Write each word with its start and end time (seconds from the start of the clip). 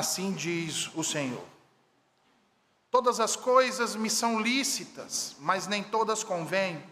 Assim 0.00 0.32
diz 0.32 0.90
o 0.94 1.04
Senhor. 1.04 1.44
Todas 2.90 3.20
as 3.20 3.36
coisas 3.36 3.94
me 3.94 4.08
são 4.08 4.40
lícitas, 4.40 5.36
mas 5.38 5.66
nem 5.66 5.82
todas 5.82 6.24
convêm. 6.24 6.82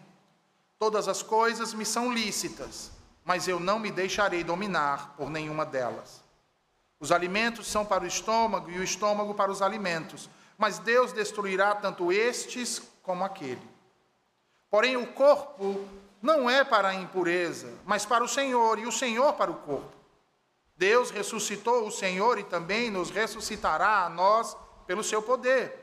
Todas 0.79 1.09
as 1.09 1.23
coisas 1.23 1.73
me 1.73 1.87
são 1.87 2.13
lícitas, 2.13 2.91
mas 3.25 3.49
eu 3.49 3.59
não 3.59 3.79
me 3.79 3.91
deixarei 3.91 4.45
dominar 4.45 5.15
por 5.17 5.31
nenhuma 5.31 5.65
delas. 5.65 6.23
Os 7.01 7.11
alimentos 7.11 7.67
são 7.67 7.83
para 7.83 8.05
o 8.05 8.07
estômago 8.07 8.71
e 8.71 8.79
o 8.79 8.85
estômago 8.85 9.33
para 9.33 9.51
os 9.51 9.63
alimentos, 9.63 10.29
mas 10.59 10.79
Deus 10.79 11.11
destruirá 11.11 11.75
tanto 11.75 12.13
estes 12.13 12.83
como 13.03 13.25
aquele. 13.25 13.67
Porém, 14.69 14.99
o 14.99 15.07
corpo 15.15 15.89
não 16.21 16.51
é 16.51 16.63
para 16.63 16.89
a 16.89 16.95
impureza, 16.95 17.73
mas 17.87 18.05
para 18.05 18.23
o 18.23 18.29
Senhor, 18.29 18.79
e 18.79 18.87
o 18.87 18.93
Senhor 18.93 19.33
para 19.33 19.51
o 19.51 19.55
corpo. 19.55 19.98
Deus 20.79 21.11
ressuscitou 21.11 21.89
o 21.89 21.91
Senhor 21.91 22.39
e 22.39 22.45
também 22.45 22.89
nos 22.89 23.11
ressuscitará 23.11 24.05
a 24.05 24.09
nós 24.09 24.57
pelo 24.87 25.03
seu 25.03 25.21
poder. 25.21 25.77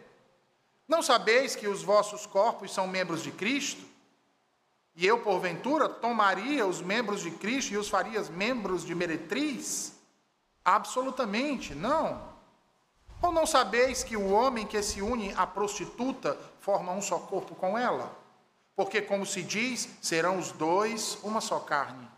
Não 0.87 1.01
sabeis 1.01 1.53
que 1.53 1.67
os 1.67 1.83
vossos 1.83 2.25
corpos 2.25 2.73
são 2.73 2.87
membros 2.87 3.21
de 3.21 3.29
Cristo? 3.29 3.83
E 4.95 5.05
eu, 5.05 5.19
porventura, 5.19 5.89
tomaria 5.89 6.65
os 6.65 6.81
membros 6.81 7.21
de 7.21 7.31
Cristo 7.31 7.73
e 7.73 7.77
os 7.77 7.89
faria 7.89 8.23
membros 8.23 8.85
de 8.85 8.95
meretriz? 8.95 9.93
Absolutamente 10.63 11.75
não. 11.75 12.33
Ou 13.21 13.33
não 13.33 13.45
sabeis 13.45 14.01
que 14.01 14.15
o 14.15 14.31
homem 14.31 14.65
que 14.65 14.81
se 14.81 15.01
une 15.01 15.33
à 15.33 15.45
prostituta 15.45 16.39
forma 16.61 16.93
um 16.93 17.01
só 17.01 17.19
corpo 17.19 17.53
com 17.53 17.77
ela? 17.77 18.17
Porque, 18.77 19.01
como 19.01 19.25
se 19.25 19.43
diz, 19.43 19.89
serão 20.01 20.37
os 20.37 20.53
dois 20.53 21.17
uma 21.21 21.41
só 21.41 21.59
carne. 21.59 22.09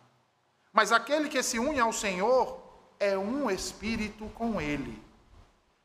Mas 0.72 0.92
aquele 0.92 1.28
que 1.28 1.42
se 1.42 1.58
une 1.58 1.80
ao 1.80 1.92
Senhor 1.92 2.67
é 3.00 3.17
um 3.17 3.50
espírito 3.50 4.26
com 4.30 4.59
ele. 4.59 5.02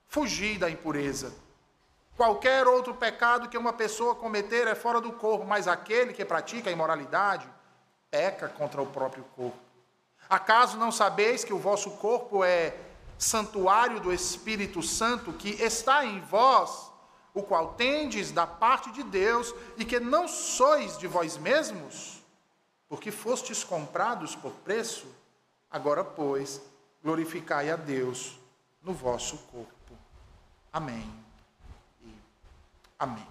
Fugi 0.07 0.59
da 0.59 0.71
impureza. 0.71 1.33
Qualquer 2.17 2.67
outro 2.67 2.95
pecado 2.95 3.49
que 3.49 3.57
uma 3.57 3.73
pessoa 3.73 4.15
cometer 4.15 4.67
é 4.67 4.75
fora 4.75 5.01
do 5.01 5.13
corpo, 5.13 5.47
mas 5.47 5.67
aquele 5.67 6.13
que 6.13 6.25
pratica 6.25 6.69
a 6.69 6.73
imoralidade 6.73 7.49
peca 8.11 8.49
contra 8.49 8.83
o 8.83 8.87
próprio 8.87 9.25
corpo. 9.35 9.59
Acaso 10.29 10.77
não 10.77 10.93
sabeis 10.93 11.45
que 11.45 11.53
o 11.53 11.59
vosso 11.59 11.93
corpo 11.93 12.45
é 12.45 12.77
santuário 13.19 14.01
do 14.01 14.13
Espírito 14.13 14.83
Santo 14.83 15.33
que 15.33 15.51
está 15.63 16.05
em 16.05 16.21
vós, 16.21 16.91
o 17.35 17.43
qual 17.43 17.75
tendes 17.75 18.31
da 18.31 18.47
parte 18.47 18.91
de 18.93 19.03
Deus 19.03 19.55
e 19.79 19.85
que 19.85 19.99
não 19.99 20.29
sois 20.29 20.99
de 20.99 21.07
vós 21.07 21.39
mesmos, 21.39 22.23
porque 22.89 23.11
fostes 23.11 23.65
comprados 23.65 24.37
por 24.37 24.53
preço? 24.53 25.07
Agora, 25.71 26.05
pois, 26.05 26.61
glorificai 27.03 27.71
a 27.71 27.77
Deus 27.77 28.39
no 28.83 28.93
vosso 28.93 29.39
corpo. 29.51 29.97
Amém. 30.73 31.13
Amém. 32.99 33.27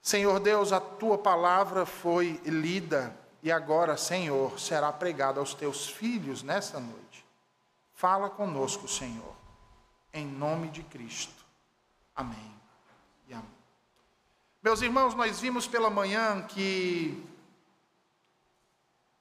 Senhor 0.00 0.40
Deus, 0.40 0.72
a 0.72 0.80
tua 0.80 1.18
palavra 1.18 1.84
foi 1.84 2.40
lida 2.44 3.14
e 3.42 3.52
agora, 3.52 3.96
Senhor, 3.96 4.58
será 4.58 4.92
pregada 4.92 5.38
aos 5.40 5.54
teus 5.54 5.88
filhos 5.88 6.42
nesta 6.42 6.80
noite. 6.80 7.26
Fala 7.92 8.30
conosco, 8.30 8.88
Senhor, 8.88 9.34
em 10.12 10.26
nome 10.26 10.68
de 10.68 10.82
Cristo. 10.82 11.44
Amém 12.14 12.54
e 13.28 13.34
amém. 13.34 13.44
Meus 14.62 14.82
irmãos, 14.82 15.14
nós 15.14 15.40
vimos 15.40 15.66
pela 15.66 15.90
manhã 15.90 16.42
que 16.42 17.27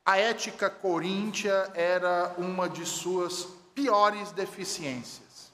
a 0.08 0.18
ética 0.18 0.70
coríntia 0.70 1.70
era 1.76 2.34
uma 2.38 2.70
de 2.70 2.86
suas 2.86 3.44
piores 3.76 4.32
deficiências. 4.32 5.52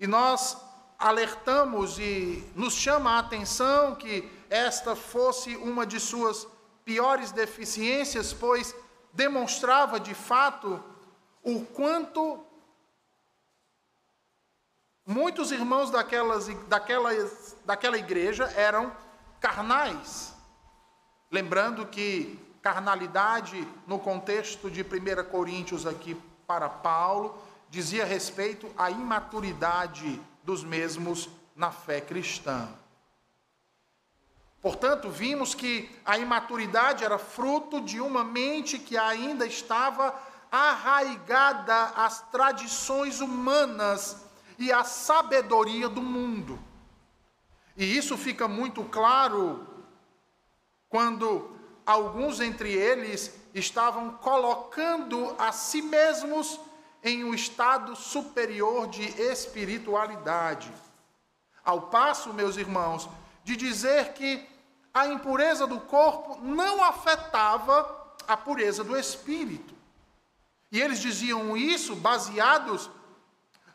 E 0.00 0.06
nós 0.06 0.56
alertamos 0.98 1.98
e 1.98 2.50
nos 2.56 2.72
chama 2.72 3.10
a 3.10 3.18
atenção 3.18 3.94
que 3.94 4.26
esta 4.48 4.96
fosse 4.96 5.54
uma 5.56 5.84
de 5.84 6.00
suas 6.00 6.48
piores 6.82 7.30
deficiências, 7.30 8.32
pois 8.32 8.74
demonstrava 9.12 10.00
de 10.00 10.14
fato 10.14 10.82
o 11.42 11.66
quanto 11.66 12.42
muitos 15.04 15.52
irmãos 15.52 15.90
daquelas, 15.90 16.48
daquelas, 16.68 17.54
daquela 17.66 17.98
igreja 17.98 18.44
eram 18.56 18.90
carnais. 19.40 20.34
Lembrando 21.30 21.84
que 21.86 22.50
carnalidade, 22.62 23.66
no 23.86 23.98
contexto 23.98 24.70
de 24.70 24.82
1 24.82 25.30
Coríntios 25.30 25.86
aqui 25.86 26.14
para 26.46 26.68
Paulo, 26.68 27.36
dizia 27.68 28.04
respeito 28.04 28.70
à 28.78 28.90
imaturidade 28.90 30.20
dos 30.44 30.62
mesmos 30.62 31.28
na 31.56 31.72
fé 31.72 32.00
cristã. 32.00 32.68
Portanto, 34.60 35.10
vimos 35.10 35.54
que 35.54 35.90
a 36.04 36.16
imaturidade 36.16 37.02
era 37.02 37.18
fruto 37.18 37.80
de 37.80 38.00
uma 38.00 38.22
mente 38.22 38.78
que 38.78 38.96
ainda 38.96 39.44
estava 39.44 40.14
arraigada 40.52 41.84
às 41.96 42.20
tradições 42.30 43.20
humanas 43.20 44.24
e 44.56 44.70
à 44.70 44.84
sabedoria 44.84 45.88
do 45.88 46.00
mundo. 46.00 46.60
E 47.76 47.96
isso 47.96 48.16
fica 48.16 48.46
muito 48.46 48.84
claro 48.84 49.66
quando 50.88 51.51
alguns 51.84 52.40
entre 52.40 52.72
eles 52.72 53.32
estavam 53.54 54.12
colocando 54.12 55.34
a 55.38 55.52
si 55.52 55.82
mesmos 55.82 56.58
em 57.02 57.24
um 57.24 57.34
estado 57.34 57.96
superior 57.96 58.86
de 58.86 59.02
espiritualidade. 59.20 60.72
Ao 61.64 61.82
passo, 61.82 62.32
meus 62.32 62.56
irmãos, 62.56 63.08
de 63.44 63.56
dizer 63.56 64.12
que 64.12 64.48
a 64.94 65.06
impureza 65.06 65.66
do 65.66 65.80
corpo 65.80 66.38
não 66.42 66.82
afetava 66.82 68.16
a 68.26 68.36
pureza 68.36 68.84
do 68.84 68.96
espírito. 68.96 69.74
E 70.70 70.80
eles 70.80 71.00
diziam 71.00 71.56
isso 71.56 71.96
baseados 71.96 72.90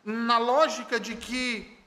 na 0.03 0.37
lógica 0.37 0.99
de 0.99 1.15
que 1.15 1.77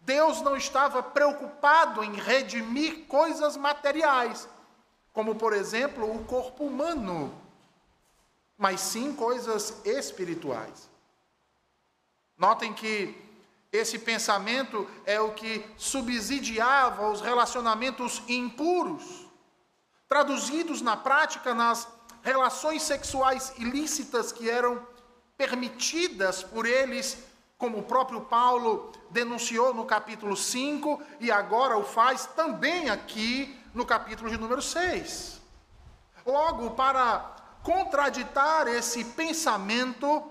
Deus 0.00 0.40
não 0.42 0.56
estava 0.56 1.02
preocupado 1.02 2.02
em 2.02 2.14
redimir 2.14 3.06
coisas 3.06 3.56
materiais, 3.56 4.48
como 5.12 5.34
por 5.34 5.52
exemplo 5.52 6.10
o 6.10 6.24
corpo 6.24 6.64
humano 6.64 7.42
mas 8.62 8.80
sim 8.80 9.12
coisas 9.12 9.84
espirituais. 9.84 10.88
Notem 12.38 12.72
que 12.72 13.20
esse 13.72 13.98
pensamento 13.98 14.88
é 15.04 15.20
o 15.20 15.32
que 15.32 15.64
subsidiava 15.76 17.10
os 17.10 17.20
relacionamentos 17.20 18.22
impuros, 18.28 19.26
traduzidos 20.08 20.80
na 20.80 20.96
prática 20.96 21.52
nas 21.52 21.88
relações 22.22 22.82
sexuais 22.82 23.52
ilícitas 23.58 24.30
que 24.30 24.48
eram 24.48 24.86
permitidas 25.36 26.44
por 26.44 26.64
eles, 26.64 27.18
como 27.58 27.78
o 27.78 27.82
próprio 27.82 28.20
Paulo 28.20 28.92
denunciou 29.10 29.74
no 29.74 29.84
capítulo 29.84 30.36
5 30.36 31.02
e 31.18 31.32
agora 31.32 31.76
o 31.76 31.82
faz 31.82 32.26
também 32.26 32.90
aqui 32.90 33.58
no 33.74 33.86
capítulo 33.86 34.30
de 34.30 34.38
número 34.38 34.60
6. 34.60 35.40
Logo, 36.26 36.70
para 36.70 37.36
contraditar 37.62 38.68
esse 38.68 39.04
pensamento 39.04 40.22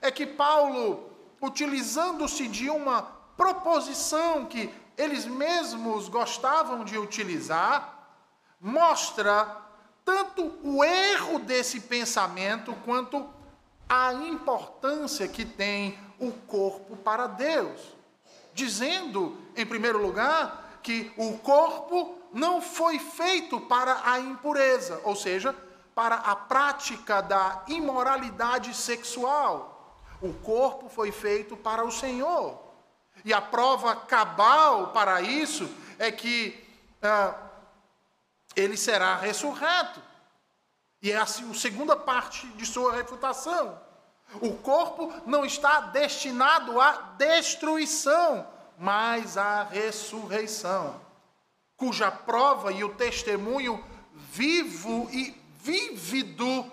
é 0.00 0.10
que 0.10 0.26
Paulo, 0.26 1.10
utilizando-se 1.40 2.46
de 2.48 2.68
uma 2.68 3.02
proposição 3.36 4.46
que 4.46 4.72
eles 4.96 5.24
mesmos 5.24 6.08
gostavam 6.08 6.84
de 6.84 6.98
utilizar, 6.98 8.08
mostra 8.60 9.56
tanto 10.04 10.52
o 10.62 10.84
erro 10.84 11.38
desse 11.38 11.80
pensamento 11.80 12.74
quanto 12.84 13.26
a 13.88 14.12
importância 14.12 15.26
que 15.26 15.44
tem 15.44 15.98
o 16.18 16.30
corpo 16.32 16.96
para 16.96 17.26
Deus. 17.26 17.80
Dizendo, 18.52 19.38
em 19.56 19.64
primeiro 19.64 20.02
lugar, 20.02 20.80
que 20.82 21.12
o 21.16 21.38
corpo 21.38 22.19
não 22.32 22.60
foi 22.60 22.98
feito 22.98 23.60
para 23.60 24.00
a 24.04 24.18
impureza, 24.18 25.00
ou 25.04 25.16
seja, 25.16 25.54
para 25.94 26.16
a 26.16 26.36
prática 26.36 27.20
da 27.20 27.62
imoralidade 27.68 28.74
sexual. 28.74 29.98
O 30.22 30.32
corpo 30.34 30.88
foi 30.88 31.10
feito 31.10 31.56
para 31.56 31.84
o 31.84 31.90
Senhor. 31.90 32.58
E 33.24 33.32
a 33.32 33.40
prova 33.40 33.96
cabal 33.96 34.88
para 34.88 35.20
isso 35.20 35.68
é 35.98 36.10
que 36.10 36.66
ah, 37.02 37.34
ele 38.54 38.76
será 38.76 39.16
ressurreto. 39.16 40.02
E 41.02 41.10
é 41.10 41.16
assim 41.16 41.50
a 41.50 41.54
segunda 41.54 41.96
parte 41.96 42.46
de 42.48 42.66
sua 42.66 42.94
refutação. 42.94 43.80
O 44.40 44.54
corpo 44.58 45.12
não 45.26 45.44
está 45.44 45.80
destinado 45.80 46.80
à 46.80 46.92
destruição, 47.18 48.46
mas 48.78 49.36
à 49.36 49.64
ressurreição, 49.64 51.00
cuja 51.80 52.10
prova 52.10 52.70
e 52.70 52.84
o 52.84 52.90
testemunho 52.90 53.82
vivo 54.12 55.08
e 55.10 55.34
vívido 55.62 56.70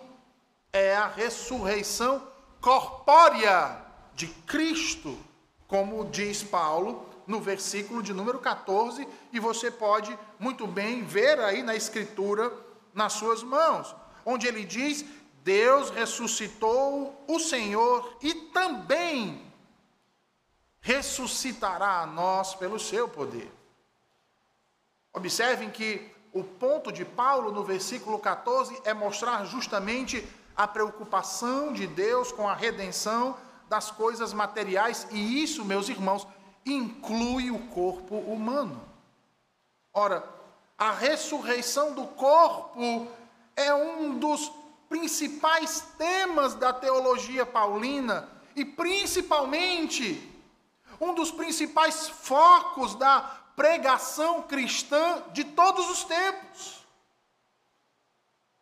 é 0.73 0.97
a 0.97 1.07
ressurreição 1.07 2.21
corpórea 2.59 3.85
de 4.13 4.27
Cristo, 4.27 5.17
como 5.65 6.03
diz 6.09 6.43
Paulo 6.43 7.07
no 7.25 7.39
versículo 7.39 8.03
de 8.03 8.13
número 8.13 8.39
14, 8.39 9.07
e 9.31 9.39
você 9.39 9.71
pode 9.71 10.17
muito 10.37 10.67
bem 10.67 11.05
ver 11.05 11.39
aí 11.39 11.63
na 11.63 11.73
Escritura, 11.73 12.51
nas 12.93 13.13
suas 13.13 13.41
mãos, 13.41 13.95
onde 14.25 14.45
ele 14.45 14.65
diz: 14.65 15.05
Deus 15.41 15.89
ressuscitou 15.89 17.23
o 17.29 17.39
Senhor 17.39 18.17
e 18.21 18.33
também 18.33 19.41
ressuscitará 20.81 22.01
a 22.01 22.05
nós 22.05 22.55
pelo 22.55 22.77
seu 22.77 23.07
poder. 23.07 23.56
Observem 25.17 25.71
que 25.71 26.11
o 26.31 26.43
ponto 26.43 26.91
de 26.91 27.03
Paulo 27.03 27.51
no 27.51 27.63
versículo 27.63 28.19
14 28.19 28.79
é 28.85 28.93
mostrar 28.93 29.45
justamente 29.45 30.23
a 30.55 30.67
preocupação 30.67 31.73
de 31.73 31.87
Deus 31.87 32.31
com 32.31 32.47
a 32.47 32.53
redenção 32.53 33.35
das 33.67 33.89
coisas 33.89 34.31
materiais, 34.31 35.07
e 35.09 35.41
isso, 35.41 35.65
meus 35.65 35.89
irmãos, 35.89 36.27
inclui 36.63 37.49
o 37.49 37.57
corpo 37.69 38.15
humano. 38.15 38.79
Ora, 39.91 40.23
a 40.77 40.91
ressurreição 40.91 41.93
do 41.95 42.05
corpo 42.05 43.07
é 43.55 43.73
um 43.73 44.19
dos 44.19 44.51
principais 44.87 45.81
temas 45.97 46.53
da 46.53 46.71
teologia 46.71 47.43
paulina 47.43 48.29
e 48.55 48.63
principalmente 48.63 50.31
um 51.01 51.15
dos 51.15 51.31
principais 51.31 52.07
focos 52.07 52.93
da 52.93 53.46
pregação 53.57 54.43
cristã 54.43 55.23
de 55.33 55.43
todos 55.43 55.89
os 55.89 56.03
tempos. 56.03 56.85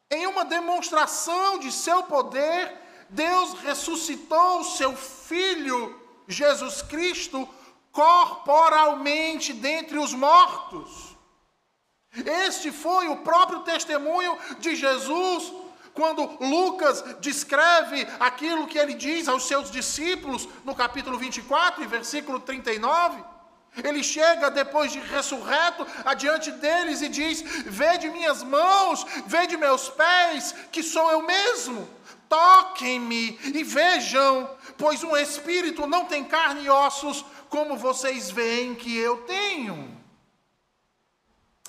Em 0.10 0.26
uma 0.26 0.46
demonstração 0.46 1.60
de 1.60 1.70
seu 1.70 2.04
poder, 2.04 2.74
Deus 3.10 3.56
ressuscitou 3.56 4.64
seu 4.64 4.96
Filho 4.96 6.00
Jesus 6.30 6.82
Cristo 6.82 7.48
corporalmente 7.92 9.52
dentre 9.52 9.98
os 9.98 10.14
mortos. 10.14 11.18
Este 12.14 12.72
foi 12.72 13.10
o 13.10 13.18
próprio 13.18 13.60
testemunho 13.60 14.38
de 14.60 14.78
Jesus 14.78 15.52
quando 15.94 16.38
Lucas 16.40 17.04
descreve 17.20 18.08
aquilo 18.18 18.68
que 18.68 18.78
ele 18.78 18.94
diz 18.94 19.28
aos 19.28 19.46
seus 19.46 19.70
discípulos 19.70 20.48
no 20.64 20.74
capítulo 20.74 21.18
24 21.18 21.84
e 21.84 21.88
versículo 21.88 22.40
39. 22.40 23.35
Ele 23.84 24.04
chega 24.04 24.50
depois 24.50 24.92
de 24.92 25.00
ressurreto 25.00 25.86
adiante 26.06 26.52
deles 26.52 27.02
e 27.02 27.10
diz: 27.10 27.42
Vede 27.66 28.10
minhas 28.10 28.44
mãos, 28.44 29.06
vede 29.26 29.58
meus 29.58 29.90
pés, 29.90 30.54
que 30.72 30.82
sou 30.82 31.12
eu 31.12 31.22
mesmo. 31.22 31.88
Toquem-me 32.30 33.40
e 33.44 33.64
vejam, 33.64 34.50
pois 34.78 35.04
um 35.04 35.16
espírito 35.16 35.86
não 35.86 36.06
tem 36.06 36.24
carne 36.24 36.66
e 36.66 36.70
ossos, 36.70 37.24
como 37.50 37.78
vocês 37.78 38.32
veem 38.32 38.76
que 38.76 38.98
eu 38.98 39.18
tenho. 39.24 39.96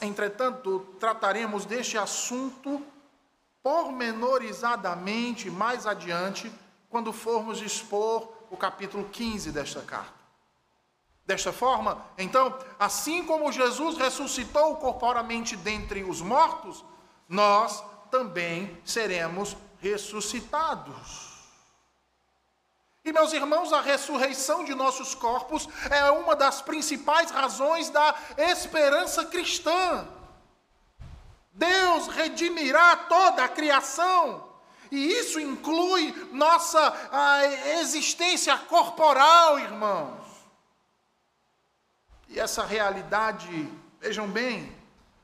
Entretanto, 0.00 0.81
trataremos 1.00 1.64
deste 1.64 1.97
assunto 1.97 2.85
pormenorizadamente 3.62 5.50
mais 5.50 5.87
adiante, 5.87 6.52
quando 6.88 7.12
formos 7.12 7.61
expor 7.61 8.32
o 8.49 8.56
capítulo 8.56 9.09
15 9.09 9.50
desta 9.50 9.81
carta. 9.82 10.15
Desta 11.26 11.52
forma, 11.52 12.06
então, 12.17 12.56
assim 12.78 13.25
como 13.25 13.50
Jesus 13.50 13.99
ressuscitou 13.99 14.76
corporamente 14.76 15.56
dentre 15.56 16.05
os 16.05 16.20
mortos, 16.20 16.84
nós 17.28 17.82
também 18.12 18.81
seremos 18.84 19.56
ressuscitados. 19.81 21.34
E, 23.05 23.12
meus 23.12 23.32
irmãos, 23.32 23.73
a 23.73 23.81
ressurreição 23.81 24.64
de 24.64 24.75
nossos 24.75 25.14
corpos 25.14 25.69
é 25.90 26.11
uma 26.11 26.34
das 26.34 26.61
principais 26.61 27.31
razões 27.31 27.88
da 27.90 28.14
esperança 28.37 29.25
cristã. 29.25 30.06
Deus 31.52 32.08
redimirá 32.08 32.96
toda 32.96 33.44
a 33.44 33.49
criação. 33.49 34.44
E 34.90 35.12
isso 35.12 35.40
inclui 35.40 36.14
nossa 36.32 36.94
existência 37.81 38.56
corporal, 38.58 39.58
irmãos. 39.58 40.25
E 42.28 42.38
essa 42.40 42.64
realidade, 42.64 43.70
vejam 44.00 44.28
bem, 44.28 44.75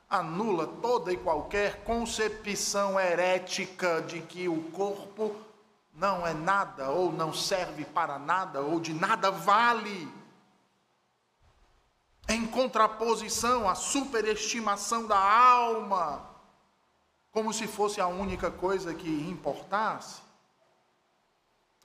anula 0.09 0.67
toda 0.67 1.11
e 1.11 1.17
qualquer 1.17 1.83
concepção 1.83 2.99
herética 2.99 4.01
de 4.01 4.21
que 4.21 4.47
o 4.47 4.61
corpo 4.71 5.35
não 5.93 6.25
é 6.25 6.33
nada, 6.33 6.89
ou 6.89 7.11
não 7.11 7.33
serve 7.33 7.85
para 7.85 8.17
nada, 8.17 8.61
ou 8.61 8.79
de 8.79 8.93
nada 8.93 9.29
vale 9.29 10.11
em 12.29 12.47
contraposição 12.47 13.69
à 13.69 13.75
superestimação 13.75 15.05
da 15.05 15.17
alma, 15.17 16.29
como 17.31 17.51
se 17.51 17.67
fosse 17.67 17.99
a 17.99 18.07
única 18.07 18.49
coisa 18.49 18.93
que 18.93 19.09
importasse. 19.09 20.21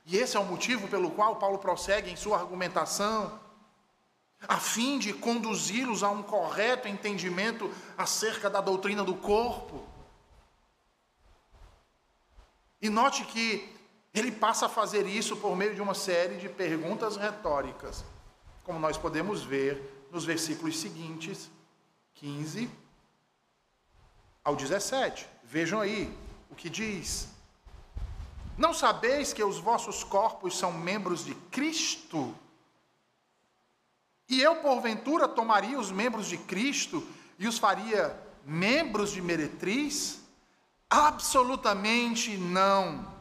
E 0.06 0.16
esse 0.16 0.36
é 0.36 0.40
o 0.40 0.44
motivo 0.44 0.88
pelo 0.88 1.10
qual 1.10 1.36
Paulo 1.36 1.58
prossegue 1.58 2.10
em 2.10 2.16
sua 2.16 2.38
argumentação, 2.38 3.38
a 4.46 4.58
fim 4.58 4.98
de 4.98 5.12
conduzi-los 5.12 6.02
a 6.02 6.10
um 6.10 6.22
correto 6.22 6.86
entendimento 6.86 7.70
acerca 7.96 8.48
da 8.48 8.60
doutrina 8.60 9.02
do 9.02 9.14
corpo. 9.14 9.84
E 12.80 12.88
note 12.88 13.24
que 13.24 13.74
ele 14.14 14.30
passa 14.30 14.66
a 14.66 14.68
fazer 14.68 15.06
isso 15.06 15.36
por 15.36 15.56
meio 15.56 15.74
de 15.74 15.82
uma 15.82 15.94
série 15.94 16.36
de 16.36 16.48
perguntas 16.48 17.16
retóricas, 17.16 18.04
como 18.62 18.78
nós 18.78 18.96
podemos 18.96 19.42
ver 19.42 20.06
nos 20.12 20.24
versículos 20.24 20.78
seguintes, 20.78 21.50
15 22.14 22.70
ao 24.44 24.54
17. 24.54 25.28
Vejam 25.44 25.80
aí 25.80 26.16
o 26.50 26.54
que 26.54 26.70
diz. 26.70 27.28
Não 28.56 28.72
sabeis 28.72 29.32
que 29.32 29.42
os 29.42 29.58
vossos 29.58 30.02
corpos 30.02 30.56
são 30.56 30.72
membros 30.72 31.24
de 31.24 31.34
Cristo? 31.34 32.34
E 34.28 34.42
eu, 34.42 34.56
porventura, 34.56 35.26
tomaria 35.26 35.78
os 35.78 35.90
membros 35.90 36.28
de 36.28 36.36
Cristo 36.36 37.06
e 37.38 37.48
os 37.48 37.58
faria 37.58 38.14
membros 38.44 39.12
de 39.12 39.22
meretriz? 39.22 40.20
Absolutamente 40.90 42.36
não. 42.36 43.16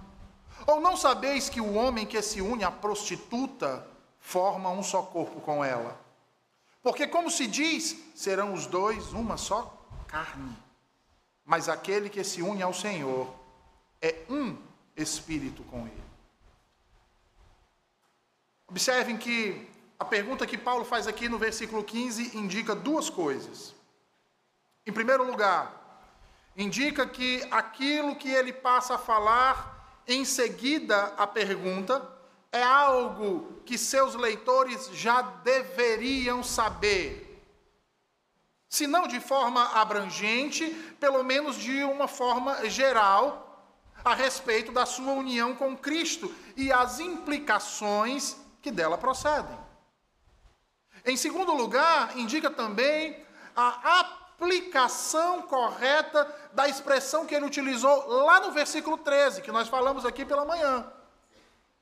Ou 0.66 0.82
não 0.82 0.98
sabeis 0.98 1.48
que 1.48 1.62
o 1.62 1.74
homem 1.76 2.06
que 2.06 2.22
se 2.22 2.42
une 2.42 2.64
à 2.64 2.72
prostituta 2.72 3.88
forma 4.20 4.70
um 4.70 4.84
só 4.84 5.02
corpo 5.02 5.40
com 5.40 5.64
ela? 5.64 6.00
Porque, 6.84 7.08
como 7.08 7.32
se 7.32 7.48
diz, 7.48 7.98
serão 8.14 8.54
os 8.54 8.66
dois 8.66 9.14
uma 9.14 9.38
só 9.38 9.88
carne. 10.08 10.56
Mas 11.46 11.70
aquele 11.70 12.10
que 12.10 12.24
se 12.24 12.42
une 12.42 12.62
ao 12.62 12.74
Senhor 12.74 13.34
é 14.02 14.24
um 14.30 14.58
espírito 14.96 15.64
com 15.64 15.88
ele. 15.88 16.04
Observem 18.68 19.18
que 19.18 19.70
a 20.00 20.06
pergunta 20.06 20.46
que 20.46 20.58
Paulo 20.58 20.86
faz 20.86 21.08
aqui 21.08 21.28
no 21.28 21.38
versículo 21.38 21.84
15 21.84 22.38
indica 22.38 22.76
duas 22.76 23.10
coisas. 23.10 23.74
Em 24.86 24.94
primeiro 24.94 25.26
lugar, 25.26 25.74
indica 26.56 27.08
que 27.08 27.46
aquilo 27.50 28.16
que 28.16 28.30
ele 28.30 28.54
passa 28.54 28.96
a 28.96 29.00
falar 29.00 30.02
em 30.08 30.24
seguida 30.24 31.14
à 31.18 31.26
pergunta 31.26 32.08
é 32.52 32.62
algo 32.64 33.62
que 33.66 33.78
seus 33.78 34.16
leitores 34.16 34.90
já 34.94 35.22
deveriam 35.22 36.44
saber. 36.44 37.44
Se 38.70 38.86
não 38.86 39.08
de 39.08 39.20
forma 39.20 39.64
abrangente, 39.74 40.70
pelo 41.00 41.24
menos 41.24 41.58
de 41.58 41.84
uma 41.84 42.08
forma 42.08 42.70
geral, 42.70 43.44
a 44.06 44.14
respeito 44.14 44.72
da 44.72 44.86
sua 44.86 45.12
união 45.14 45.56
com 45.56 45.76
Cristo 45.76 46.34
e 46.56 46.72
as 46.72 47.00
implicações 47.00 48.38
que 48.62 48.72
dela 48.72 48.98
procedem. 48.98 49.67
Em 51.08 51.16
segundo 51.16 51.54
lugar, 51.54 52.18
indica 52.18 52.52
também 52.52 53.26
a 53.56 54.02
aplicação 54.02 55.42
correta 55.44 56.28
da 56.52 56.68
expressão 56.68 57.26
que 57.26 57.34
ele 57.34 57.46
utilizou 57.46 58.08
lá 58.26 58.42
no 58.42 58.52
versículo 58.52 58.98
13, 58.98 59.42
que 59.42 59.52
nós 59.52 59.70
falamos 59.70 60.06
aqui 60.06 60.26
pela 60.26 60.44
manhã. 60.44 60.86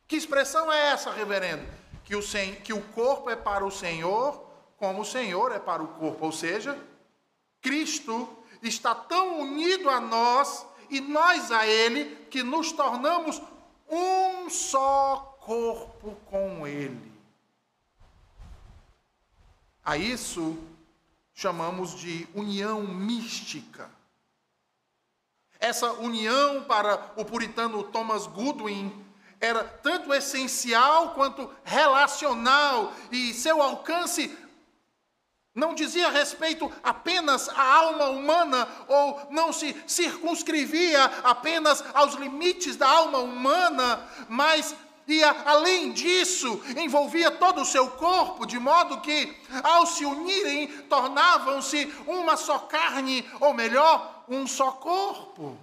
Que 0.08 0.16
expressão 0.16 0.72
é 0.72 0.92
essa, 0.92 1.10
reverendo? 1.10 1.66
Que 2.04 2.16
o, 2.16 2.22
que 2.64 2.72
o 2.72 2.82
corpo 2.94 3.32
é 3.32 3.36
para 3.36 3.66
o 3.66 3.72
Senhor, 3.72 4.46
como 4.78 5.02
o 5.02 5.06
Senhor 5.06 5.52
é 5.52 5.58
para 5.58 5.82
o 5.82 5.88
corpo. 5.88 6.28
Ou 6.28 6.32
seja, 6.32 6.78
Cristo 7.64 8.30
está 8.62 8.94
tão 8.94 9.40
unido 9.40 9.90
a 9.90 10.00
nós 10.00 10.68
e 10.92 11.02
nós 11.02 11.52
a 11.52 11.66
Ele, 11.66 12.28
que 12.30 12.44
nos 12.44 12.72
tornamos 12.72 13.42
um 13.90 14.52
só 14.52 15.36
corpo 15.42 16.16
com 16.30 16.68
Ele. 16.68 17.05
A 19.86 19.98
isso 19.98 20.58
chamamos 21.32 21.94
de 21.94 22.28
união 22.34 22.82
mística. 22.82 23.88
Essa 25.60 25.94
união, 25.94 26.64
para 26.64 27.14
o 27.16 27.24
puritano 27.24 27.84
Thomas 27.84 28.26
Goodwin, 28.26 29.06
era 29.40 29.64
tanto 29.64 30.12
essencial 30.12 31.14
quanto 31.14 31.54
relacional, 31.64 32.92
e 33.12 33.32
seu 33.34 33.62
alcance 33.62 34.36
não 35.54 35.76
dizia 35.76 36.10
respeito 36.10 36.70
apenas 36.84 37.48
à 37.50 37.62
alma 37.62 38.10
humana, 38.10 38.68
ou 38.88 39.28
não 39.30 39.54
se 39.54 39.76
circunscrevia 39.86 41.06
apenas 41.24 41.84
aos 41.94 42.16
limites 42.16 42.76
da 42.76 42.90
alma 42.90 43.20
humana, 43.20 44.06
mas 44.28 44.76
e 45.08 45.24
além 45.24 45.92
disso, 45.92 46.62
envolvia 46.78 47.30
todo 47.30 47.62
o 47.62 47.66
seu 47.66 47.92
corpo, 47.92 48.46
de 48.46 48.58
modo 48.58 49.02
que, 49.02 49.36
ao 49.64 49.86
se 49.86 50.04
unirem, 50.04 50.68
tornavam-se 50.84 51.86
uma 52.08 52.36
só 52.36 52.60
carne, 52.60 53.24
ou 53.40 53.54
melhor, 53.54 54.24
um 54.28 54.48
só 54.48 54.72
corpo. 54.72 55.58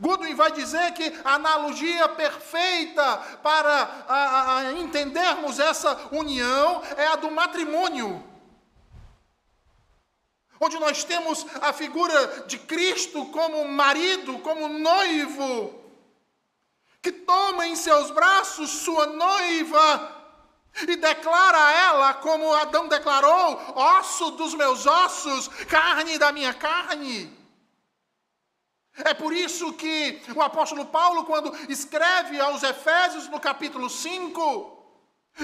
Goodwin 0.00 0.34
vai 0.34 0.52
dizer 0.52 0.92
que 0.92 1.12
a 1.24 1.34
analogia 1.34 2.08
perfeita 2.10 3.16
para 3.42 4.04
a, 4.06 4.56
a 4.58 4.72
entendermos 4.72 5.58
essa 5.58 6.08
união 6.12 6.82
é 6.96 7.08
a 7.08 7.16
do 7.16 7.30
matrimônio. 7.30 8.22
Onde 10.60 10.78
nós 10.78 11.04
temos 11.04 11.46
a 11.62 11.72
figura 11.72 12.44
de 12.46 12.58
Cristo 12.58 13.26
como 13.26 13.66
marido, 13.66 14.38
como 14.40 14.68
noivo, 14.68 15.77
que 17.02 17.12
toma 17.12 17.66
em 17.66 17.76
seus 17.76 18.10
braços 18.10 18.70
sua 18.70 19.06
noiva 19.06 20.16
e 20.86 20.96
declara 20.96 21.58
a 21.58 21.72
ela, 21.72 22.14
como 22.14 22.52
Adão 22.54 22.88
declarou: 22.88 23.60
osso 23.74 24.32
dos 24.32 24.54
meus 24.54 24.86
ossos, 24.86 25.48
carne 25.66 26.18
da 26.18 26.32
minha 26.32 26.54
carne. 26.54 27.36
É 29.04 29.14
por 29.14 29.32
isso 29.32 29.72
que 29.74 30.20
o 30.34 30.42
apóstolo 30.42 30.86
Paulo, 30.86 31.24
quando 31.24 31.54
escreve 31.70 32.40
aos 32.40 32.62
Efésios 32.62 33.28
no 33.28 33.38
capítulo 33.38 33.88
5, 33.88 34.77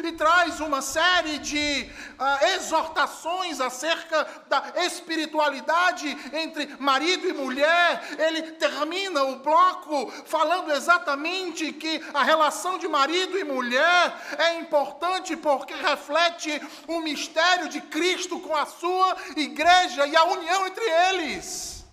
e 0.02 0.12
traz 0.12 0.60
uma 0.60 0.82
série 0.82 1.38
de 1.38 1.88
uh, 2.18 2.44
exortações 2.56 3.60
acerca 3.60 4.26
da 4.48 4.72
espiritualidade 4.84 6.16
entre 6.32 6.66
marido 6.78 7.28
e 7.28 7.32
mulher. 7.32 8.02
Ele 8.18 8.42
termina 8.52 9.22
o 9.24 9.38
bloco 9.40 10.10
falando 10.26 10.72
exatamente 10.72 11.72
que 11.72 12.02
a 12.12 12.22
relação 12.22 12.78
de 12.78 12.88
marido 12.88 13.38
e 13.38 13.44
mulher 13.44 14.16
é 14.38 14.58
importante 14.58 15.36
porque 15.36 15.74
reflete 15.74 16.60
o 16.88 17.00
mistério 17.00 17.68
de 17.68 17.80
Cristo 17.80 18.40
com 18.40 18.56
a 18.56 18.66
sua 18.66 19.16
igreja 19.36 20.06
e 20.06 20.16
a 20.16 20.24
união 20.24 20.66
entre 20.66 20.84
eles. 20.84 21.84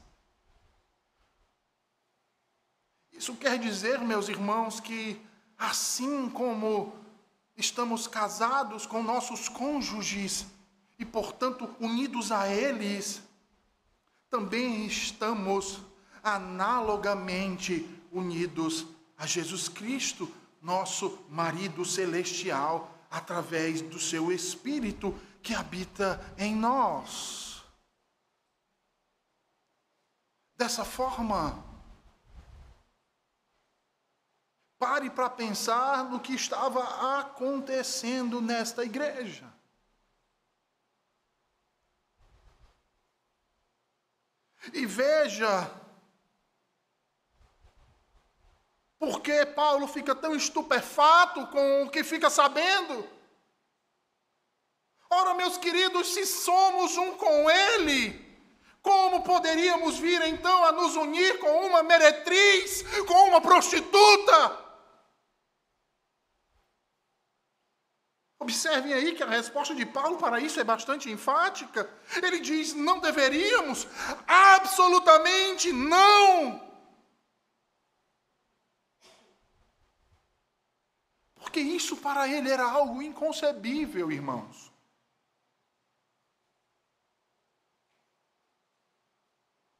Isso 3.11 3.35
quer 3.35 3.59
dizer, 3.59 3.99
meus 3.99 4.29
irmãos, 4.29 4.79
que 4.79 5.21
assim 5.55 6.27
como 6.27 7.00
estamos 7.61 8.07
casados 8.07 8.85
com 8.85 9.01
nossos 9.01 9.47
cônjuges 9.47 10.45
e, 10.99 11.05
portanto, 11.05 11.69
unidos 11.79 12.31
a 12.31 12.49
eles, 12.49 13.21
também 14.29 14.85
estamos 14.85 15.79
analogamente 16.23 17.87
unidos 18.11 18.85
a 19.17 19.25
Jesus 19.25 19.69
Cristo, 19.69 20.29
nosso 20.61 21.19
marido 21.29 21.85
celestial, 21.85 22.97
através 23.09 23.81
do 23.81 23.99
seu 23.99 24.31
Espírito 24.31 25.17
que 25.41 25.53
habita 25.53 26.19
em 26.37 26.55
nós. 26.55 27.63
Dessa 30.55 30.85
forma, 30.85 31.70
Pare 34.81 35.11
para 35.11 35.29
pensar 35.29 36.05
no 36.05 36.19
que 36.19 36.33
estava 36.33 37.19
acontecendo 37.19 38.41
nesta 38.41 38.83
igreja. 38.83 39.45
E 44.73 44.83
veja 44.87 45.69
por 48.97 49.21
que 49.21 49.45
Paulo 49.45 49.87
fica 49.87 50.15
tão 50.15 50.35
estupefato 50.35 51.45
com 51.49 51.83
o 51.83 51.89
que 51.91 52.03
fica 52.03 52.31
sabendo. 52.31 53.07
Ora, 55.11 55.35
meus 55.35 55.59
queridos, 55.59 56.11
se 56.11 56.25
somos 56.25 56.97
um 56.97 57.15
com 57.17 57.51
Ele, 57.51 58.19
como 58.81 59.21
poderíamos 59.21 59.99
vir 59.99 60.23
então 60.23 60.63
a 60.65 60.71
nos 60.71 60.95
unir 60.95 61.37
com 61.37 61.67
uma 61.67 61.83
meretriz, 61.83 62.81
com 63.05 63.27
uma 63.27 63.39
prostituta? 63.39 64.70
Observem 68.41 68.91
aí 68.91 69.13
que 69.13 69.21
a 69.21 69.27
resposta 69.27 69.75
de 69.75 69.85
Paulo 69.85 70.17
para 70.17 70.39
isso 70.39 70.59
é 70.59 70.63
bastante 70.63 71.11
enfática. 71.11 71.87
Ele 72.23 72.39
diz: 72.39 72.73
não 72.73 72.99
deveríamos, 72.99 73.87
absolutamente 74.27 75.71
não. 75.71 76.59
Porque 81.35 81.59
isso 81.59 81.95
para 81.97 82.27
ele 82.27 82.49
era 82.49 82.63
algo 82.63 82.99
inconcebível, 83.03 84.11
irmãos. 84.11 84.73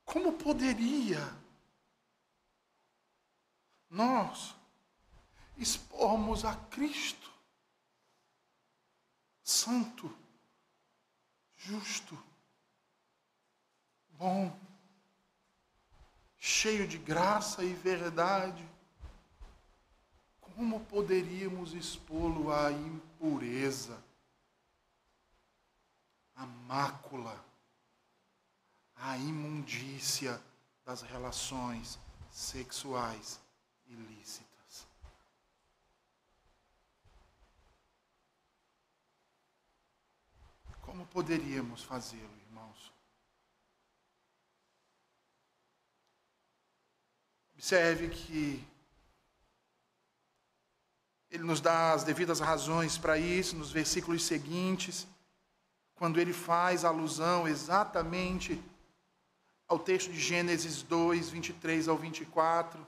Como 0.06 0.34
poderia 0.34 1.36
nós 3.90 4.56
expormos 5.58 6.46
a 6.46 6.56
Cristo 6.70 7.31
santo, 9.52 10.10
justo, 11.58 12.18
bom, 14.12 14.58
cheio 16.38 16.88
de 16.88 16.98
graça 16.98 17.64
e 17.64 17.74
verdade, 17.74 18.68
como 20.40 20.80
poderíamos 20.86 21.74
expô-lo 21.74 22.52
à 22.52 22.72
impureza, 22.72 24.02
à 26.34 26.46
mácula, 26.46 27.44
à 28.96 29.18
imundícia 29.18 30.42
das 30.86 31.02
relações 31.02 32.00
sexuais 32.32 33.40
ilícitas? 33.86 34.51
Como 40.92 41.06
poderíamos 41.06 41.84
fazê-lo, 41.84 42.38
irmãos? 42.48 42.92
Observe 47.56 48.10
que 48.10 48.62
ele 51.30 51.44
nos 51.44 51.62
dá 51.62 51.94
as 51.94 52.04
devidas 52.04 52.42
razões 52.42 52.98
para 52.98 53.18
isso 53.18 53.56
nos 53.56 53.72
versículos 53.72 54.26
seguintes, 54.26 55.08
quando 55.96 56.20
ele 56.20 56.34
faz 56.34 56.84
alusão 56.84 57.48
exatamente 57.48 58.62
ao 59.70 59.80
texto 59.80 60.12
de 60.12 60.20
Gênesis 60.20 60.84
2, 60.84 61.30
23 61.30 61.88
ao 61.88 61.98
24, 61.98 62.86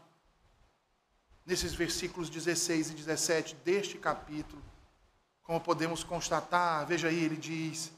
nesses 1.46 1.74
versículos 1.74 2.30
16 2.30 2.90
e 2.90 2.96
17 2.96 3.56
deste 3.64 3.98
capítulo. 3.98 4.62
Como 5.44 5.60
podemos 5.60 6.04
constatar, 6.04 6.86
veja 6.86 7.10
aí, 7.10 7.24
ele 7.24 7.36
diz: 7.36 7.92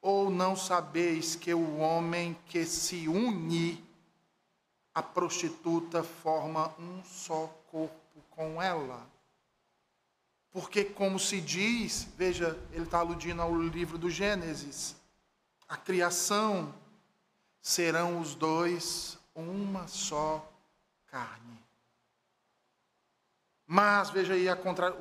Ou 0.00 0.30
não 0.30 0.56
sabeis 0.56 1.36
que 1.36 1.52
o 1.52 1.76
homem 1.76 2.36
que 2.46 2.64
se 2.64 3.06
une 3.06 3.84
à 4.94 5.02
prostituta 5.02 6.02
forma 6.02 6.74
um 6.78 7.04
só 7.04 7.46
corpo 7.70 8.22
com 8.30 8.60
ela? 8.60 9.06
Porque, 10.50 10.84
como 10.84 11.18
se 11.18 11.38
diz, 11.38 12.08
veja, 12.16 12.58
ele 12.72 12.84
está 12.84 12.98
aludindo 13.00 13.42
ao 13.42 13.54
livro 13.54 13.98
do 13.98 14.08
Gênesis, 14.08 14.96
a 15.68 15.76
criação 15.76 16.74
serão 17.60 18.20
os 18.20 18.34
dois 18.34 19.18
uma 19.34 19.86
só 19.86 20.50
carne. 21.10 21.65
Mas, 23.66 24.10
veja 24.10 24.34
aí 24.34 24.48
a, 24.48 24.54
contra, 24.54 24.94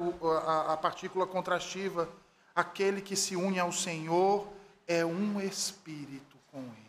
a, 0.46 0.74
a 0.74 0.78
partícula 0.78 1.28
contrastiva: 1.28 2.10
aquele 2.54 3.02
que 3.02 3.16
se 3.16 3.36
une 3.36 3.60
ao 3.60 3.72
Senhor 3.72 4.48
é 4.88 5.06
um 5.06 5.40
espírito 5.40 6.38
com 6.52 6.60
Ele. 6.60 6.86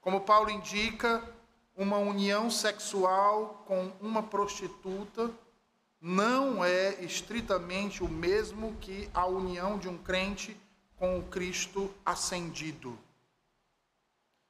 Como 0.00 0.20
Paulo 0.20 0.50
indica, 0.50 1.22
uma 1.76 1.98
união 1.98 2.48
sexual 2.48 3.64
com 3.66 3.92
uma 4.00 4.22
prostituta 4.22 5.30
não 6.00 6.64
é 6.64 7.02
estritamente 7.02 8.04
o 8.04 8.08
mesmo 8.08 8.76
que 8.76 9.10
a 9.12 9.26
união 9.26 9.78
de 9.78 9.88
um 9.88 9.98
crente 9.98 10.56
com 10.96 11.18
o 11.18 11.24
Cristo 11.24 11.92
ascendido. 12.04 12.98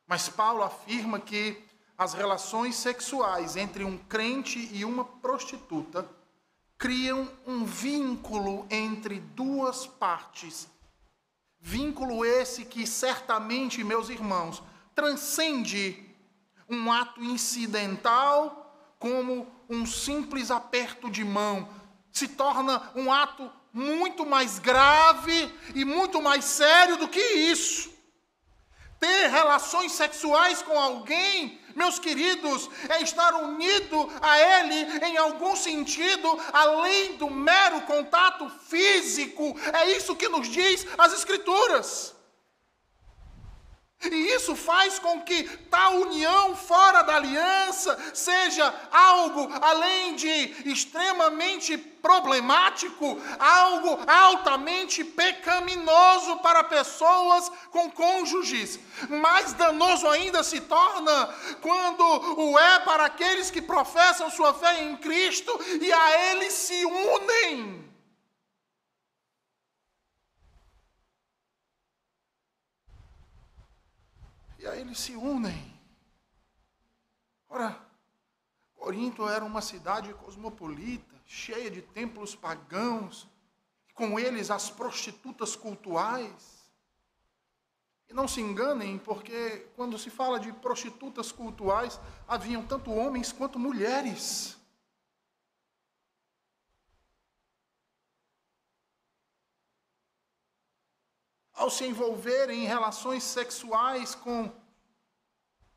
Mas 0.07 0.29
Paulo 0.29 0.63
afirma 0.63 1.19
que 1.19 1.65
as 1.99 2.13
relações 2.13 2.77
sexuais 2.77 3.57
entre 3.57 3.85
um 3.85 3.97
crente 3.97 4.69
e 4.73 4.85
uma 4.85 5.05
prostituta 5.05 6.09
criam 6.79 7.29
um 7.47 7.65
vínculo 7.65 8.67
entre 8.71 9.19
duas 9.19 9.87
partes. 9.87 10.69
Vínculo 11.59 12.25
esse 12.25 12.65
que 12.65 12.87
certamente, 12.87 13.83
meus 13.83 14.11
irmãos, 14.11 14.63
transcende 14.95 16.05
um 16.69 16.93
ato 16.93 17.23
incidental 17.23 18.95
como 18.99 19.47
um 19.69 19.87
simples 19.87 20.51
aperto 20.51 21.11
de 21.11 21.25
mão, 21.25 21.69
se 22.13 22.29
torna 22.29 22.91
um 22.95 23.13
ato 23.13 23.51
muito 23.73 24.25
mais 24.25 24.59
grave 24.59 25.53
e 25.75 25.85
muito 25.85 26.23
mais 26.23 26.45
sério 26.45 26.97
do 26.97 27.09
que 27.09 27.21
isso. 27.21 27.96
Ter 28.99 29.29
relações 29.29 29.93
sexuais 29.93 30.63
com 30.63 30.79
alguém, 30.79 31.61
meus 31.75 31.99
queridos, 31.99 32.71
é 32.89 33.03
estar 33.03 33.35
unido 33.35 34.11
a 34.23 34.41
Ele 34.41 35.07
em 35.07 35.17
algum 35.19 35.55
sentido, 35.55 36.39
além 36.53 37.17
do 37.19 37.31
mero 37.31 37.83
contato 37.83 38.51
físico. 38.69 39.55
É 39.73 39.93
isso 39.93 40.17
que 40.17 40.29
nos 40.29 40.49
diz 40.49 40.87
as 40.97 41.13
Escrituras. 41.13 42.16
E 44.05 44.35
isso 44.35 44.55
faz 44.55 44.99
com 44.99 45.23
que 45.23 45.45
tal 45.71 45.95
união 45.95 46.55
fora 46.55 47.03
da 47.03 47.17
aliança 47.17 47.99
seja 48.15 48.73
algo 48.93 49.51
além 49.61 50.15
de 50.15 50.71
extremamente 50.71 51.77
problemático, 51.79 53.21
algo 53.39 53.99
altamente 54.07 55.03
pecaminoso 55.03 56.37
para 56.37 56.63
pessoas 56.63 57.51
com 57.71 57.91
cônjuges. 57.91 58.79
Mais 59.09 59.53
danoso 59.55 60.07
ainda 60.07 60.45
se 60.45 60.61
torna 60.61 61.35
quando 61.61 62.05
o 62.39 62.59
é 62.59 62.79
para 62.81 63.07
aqueles 63.07 63.51
que 63.51 63.63
professam 63.63 64.31
sua 64.31 64.55
fé 64.55 64.83
em 64.83 64.97
Cristo 64.97 65.59
e 65.81 65.93
a 65.93 66.31
Ele 66.31 66.51
se 66.51 66.85
unem. 66.85 67.86
Eles 74.77 74.99
se 74.99 75.17
unem. 75.17 75.75
Ora, 77.49 77.81
Corinto 78.75 79.27
era 79.27 79.43
uma 79.43 79.63
cidade 79.63 80.13
cosmopolita, 80.13 81.15
cheia 81.25 81.71
de 81.71 81.81
templos 81.81 82.35
pagãos, 82.35 83.27
com 83.95 84.21
eles 84.21 84.51
as 84.51 84.69
prostitutas 84.69 85.57
cultuais. 85.57 86.71
E 88.09 88.13
não 88.13 88.29
se 88.29 88.41
enganem, 88.41 88.99
porque 88.99 89.67
quando 89.75 89.99
se 89.99 90.11
fala 90.11 90.39
de 90.39 90.53
prostitutas 90.53 91.33
cultuais, 91.33 91.99
haviam 92.29 92.65
tanto 92.65 92.93
homens 92.93 93.33
quanto 93.33 93.59
mulheres. 93.59 94.57
ao 101.57 101.71
se 101.71 101.87
envolverem 101.87 102.65
em 102.65 102.67
relações 102.67 103.25
sexuais 103.25 104.15
com 104.15 104.53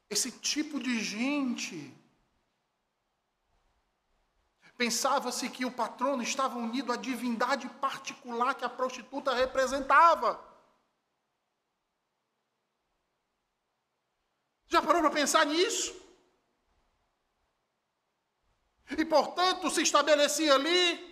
esse 0.09 0.31
tipo 0.31 0.79
de 0.79 0.99
gente. 1.03 1.95
Pensava-se 4.77 5.49
que 5.49 5.65
o 5.65 5.71
patrono 5.71 6.23
estava 6.23 6.57
unido 6.57 6.91
à 6.91 6.95
divindade 6.95 7.67
particular 7.81 8.55
que 8.55 8.65
a 8.65 8.69
prostituta 8.69 9.33
representava. 9.33 10.43
Já 14.67 14.81
parou 14.81 15.01
para 15.01 15.11
pensar 15.11 15.45
nisso? 15.45 15.95
E 18.97 19.05
portanto 19.05 19.69
se 19.69 19.81
estabelecia 19.81 20.53
ali 20.55 21.09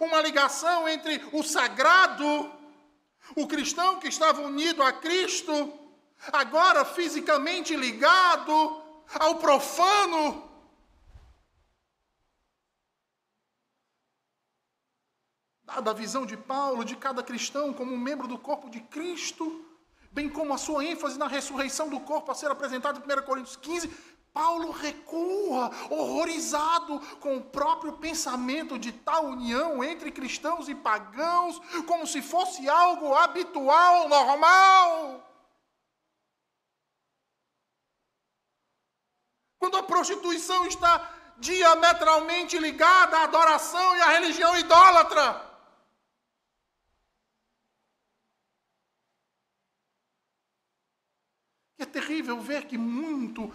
uma 0.00 0.20
ligação 0.20 0.88
entre 0.88 1.24
o 1.32 1.42
sagrado 1.42 2.58
o 3.36 3.46
cristão 3.46 3.98
que 4.00 4.08
estava 4.08 4.40
unido 4.40 4.82
a 4.82 4.92
Cristo, 4.92 5.52
agora 6.32 6.84
fisicamente 6.84 7.76
ligado 7.76 8.82
ao 9.18 9.36
profano, 9.36 10.48
dada 15.62 15.90
a 15.90 15.94
visão 15.94 16.26
de 16.26 16.36
Paulo 16.36 16.84
de 16.84 16.96
cada 16.96 17.22
cristão 17.22 17.72
como 17.72 17.92
um 17.92 17.98
membro 17.98 18.26
do 18.26 18.38
corpo 18.38 18.68
de 18.70 18.80
Cristo, 18.80 19.64
bem 20.10 20.28
como 20.28 20.52
a 20.52 20.58
sua 20.58 20.84
ênfase 20.84 21.18
na 21.18 21.26
ressurreição 21.26 21.88
do 21.88 22.00
corpo 22.00 22.30
a 22.30 22.34
ser 22.34 22.50
apresentada 22.50 22.98
em 22.98 23.20
1 23.20 23.22
Coríntios 23.24 23.56
15, 23.56 23.88
Paulo 24.32 24.70
recua, 24.70 25.70
horrorizado 25.90 27.00
com 27.18 27.36
o 27.36 27.42
próprio 27.42 27.94
pensamento 27.94 28.78
de 28.78 28.92
tal 28.92 29.26
união 29.26 29.82
entre 29.82 30.12
cristãos 30.12 30.68
e 30.68 30.74
pagãos, 30.74 31.60
como 31.86 32.06
se 32.06 32.22
fosse 32.22 32.68
algo 32.68 33.14
habitual, 33.14 34.08
normal. 34.08 35.27
Quando 39.68 39.76
a 39.76 39.82
prostituição 39.82 40.66
está 40.66 41.34
diametralmente 41.36 42.56
ligada 42.58 43.18
à 43.18 43.24
adoração 43.24 43.94
e 43.96 44.00
à 44.00 44.08
religião 44.12 44.56
idólatra. 44.56 45.46
É 51.76 51.84
terrível 51.84 52.40
ver 52.40 52.66
que 52.66 52.78
muito 52.78 53.54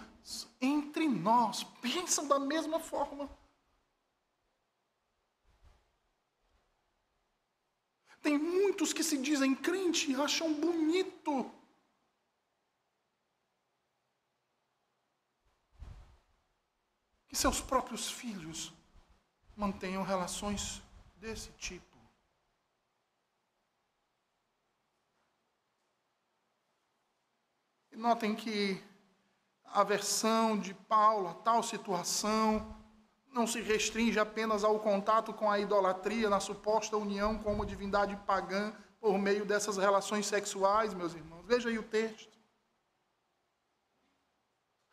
entre 0.60 1.08
nós 1.08 1.64
pensam 1.82 2.28
da 2.28 2.38
mesma 2.38 2.78
forma. 2.78 3.28
Tem 8.22 8.38
muitos 8.38 8.92
que 8.92 9.02
se 9.02 9.18
dizem 9.18 9.52
crente 9.52 10.12
e 10.12 10.14
acham 10.14 10.54
bonito. 10.54 11.63
Que 17.34 17.40
seus 17.40 17.60
próprios 17.60 18.08
filhos 18.08 18.72
mantenham 19.56 20.04
relações 20.04 20.80
desse 21.16 21.50
tipo. 21.58 21.98
E 27.90 27.96
notem 27.96 28.36
que 28.36 28.80
a 29.64 29.82
versão 29.82 30.56
de 30.56 30.72
Paulo 30.74 31.26
a 31.26 31.34
tal 31.34 31.60
situação 31.64 32.72
não 33.32 33.48
se 33.48 33.60
restringe 33.60 34.20
apenas 34.20 34.62
ao 34.62 34.78
contato 34.78 35.34
com 35.34 35.50
a 35.50 35.58
idolatria, 35.58 36.30
na 36.30 36.38
suposta 36.38 36.96
união 36.96 37.36
com 37.36 37.52
uma 37.52 37.66
divindade 37.66 38.16
pagã 38.24 38.72
por 39.00 39.18
meio 39.18 39.44
dessas 39.44 39.76
relações 39.76 40.24
sexuais, 40.26 40.94
meus 40.94 41.14
irmãos. 41.14 41.44
Veja 41.44 41.68
aí 41.68 41.80
o 41.80 41.82
texto. 41.82 42.33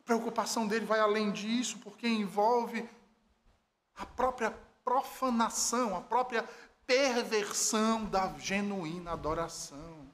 A 0.02 0.04
preocupação 0.04 0.66
dele 0.66 0.84
vai 0.84 0.98
além 0.98 1.30
disso, 1.30 1.78
porque 1.78 2.08
envolve 2.08 2.88
a 3.94 4.04
própria 4.04 4.50
profanação, 4.82 5.96
a 5.96 6.00
própria 6.00 6.42
perversão 6.84 8.04
da 8.04 8.36
genuína 8.36 9.12
adoração. 9.12 10.10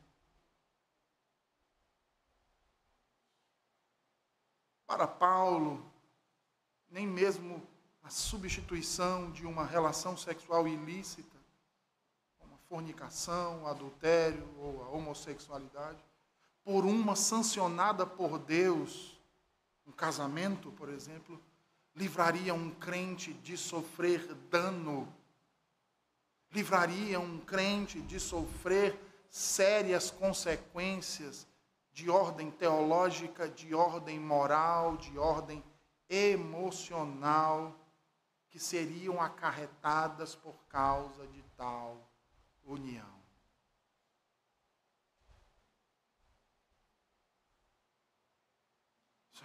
Para 4.86 5.06
Paulo, 5.06 5.82
nem 6.90 7.06
mesmo 7.06 7.66
a 8.02 8.10
substituição 8.10 9.30
de 9.30 9.46
uma 9.46 9.64
relação 9.64 10.18
sexual 10.18 10.68
ilícita, 10.68 11.36
como 12.38 12.54
a 12.54 12.58
fornicação, 12.68 13.62
o 13.62 13.66
adultério 13.66 14.46
ou 14.58 14.82
a 14.84 14.88
homossexualidade, 14.88 16.04
por 16.62 16.84
uma 16.84 17.16
sancionada 17.16 18.06
por 18.06 18.38
Deus, 18.38 19.17
um 19.88 19.92
casamento, 19.92 20.70
por 20.72 20.90
exemplo, 20.90 21.42
livraria 21.96 22.52
um 22.52 22.70
crente 22.70 23.32
de 23.32 23.56
sofrer 23.56 24.34
dano, 24.50 25.12
livraria 26.52 27.18
um 27.18 27.38
crente 27.38 28.00
de 28.02 28.20
sofrer 28.20 29.00
sérias 29.30 30.10
consequências 30.10 31.46
de 31.90 32.10
ordem 32.10 32.50
teológica, 32.50 33.48
de 33.48 33.74
ordem 33.74 34.20
moral, 34.20 34.98
de 34.98 35.18
ordem 35.18 35.64
emocional, 36.08 37.74
que 38.50 38.58
seriam 38.58 39.20
acarretadas 39.20 40.34
por 40.34 40.54
causa 40.68 41.26
de 41.28 41.42
tal 41.56 42.08
união. 42.64 43.17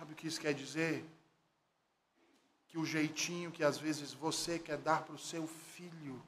Sabe 0.04 0.12
o 0.12 0.18
que 0.18 0.28
isso 0.28 0.42
quer 0.42 0.54
dizer? 0.54 1.06
Que 2.68 2.78
o 2.78 2.84
jeitinho 2.84 3.54
que 3.54 3.64
às 3.64 3.78
vezes 3.78 4.12
você 4.12 4.60
quer 4.60 4.78
dar 4.78 5.02
para 5.04 5.16
o 5.16 5.18
seu 5.18 5.48
filho, 5.48 6.22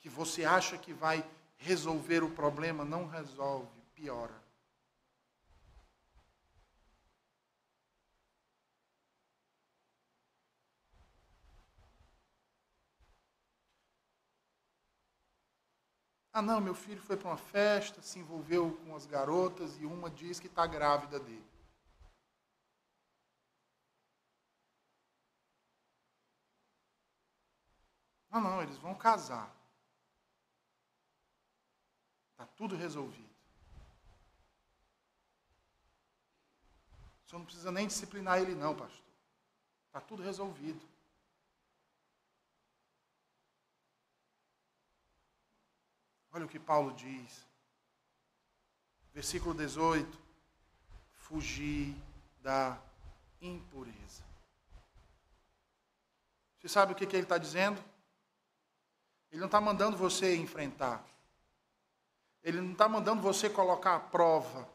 que 0.00 0.08
você 0.08 0.46
acha 0.46 0.78
que 0.78 0.94
vai 0.94 1.22
resolver 1.58 2.22
o 2.24 2.30
problema, 2.30 2.86
não 2.86 3.06
resolve, 3.06 3.68
piora. 3.94 4.32
Ah, 16.32 16.40
não, 16.40 16.58
meu 16.58 16.74
filho 16.74 17.02
foi 17.02 17.18
para 17.18 17.28
uma 17.28 17.36
festa, 17.36 18.00
se 18.00 18.18
envolveu 18.18 18.80
com 18.82 18.96
as 18.96 19.04
garotas 19.04 19.78
e 19.78 19.84
uma 19.84 20.08
diz 20.08 20.40
que 20.40 20.46
está 20.46 20.66
grávida 20.66 21.20
dele. 21.20 21.57
Não, 28.38 28.52
não, 28.52 28.62
eles 28.62 28.78
vão 28.78 28.94
casar. 28.94 29.52
Está 32.30 32.46
tudo 32.46 32.76
resolvido. 32.76 33.28
O 37.24 37.28
senhor 37.28 37.40
não 37.40 37.46
precisa 37.46 37.72
nem 37.72 37.88
disciplinar 37.88 38.38
ele, 38.38 38.54
não, 38.54 38.76
pastor. 38.76 39.04
Está 39.88 40.00
tudo 40.00 40.22
resolvido. 40.22 40.80
Olha 46.30 46.46
o 46.46 46.48
que 46.48 46.60
Paulo 46.60 46.92
diz. 46.94 47.44
Versículo 49.12 49.52
18. 49.52 50.16
Fugir 51.10 51.92
da 52.40 52.80
impureza. 53.42 54.22
Você 56.60 56.68
sabe 56.68 56.92
o 56.92 56.94
que, 56.94 57.04
que 57.04 57.16
ele 57.16 57.24
está 57.24 57.36
dizendo? 57.36 57.82
Ele 59.30 59.40
não 59.40 59.46
está 59.46 59.60
mandando 59.60 59.96
você 59.96 60.36
enfrentar. 60.36 61.04
Ele 62.42 62.60
não 62.60 62.72
está 62.72 62.88
mandando 62.88 63.20
você 63.20 63.50
colocar 63.50 63.96
à 63.96 64.00
prova. 64.00 64.68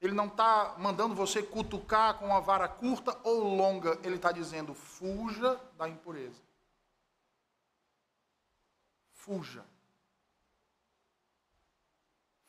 Ele 0.00 0.12
não 0.12 0.26
está 0.26 0.74
mandando 0.78 1.14
você 1.14 1.42
cutucar 1.42 2.18
com 2.18 2.26
uma 2.26 2.40
vara 2.40 2.68
curta 2.68 3.18
ou 3.22 3.54
longa. 3.54 3.98
Ele 4.02 4.16
está 4.16 4.32
dizendo: 4.32 4.74
fuja 4.74 5.56
da 5.78 5.88
impureza. 5.88 6.42
Fuja. 9.12 9.64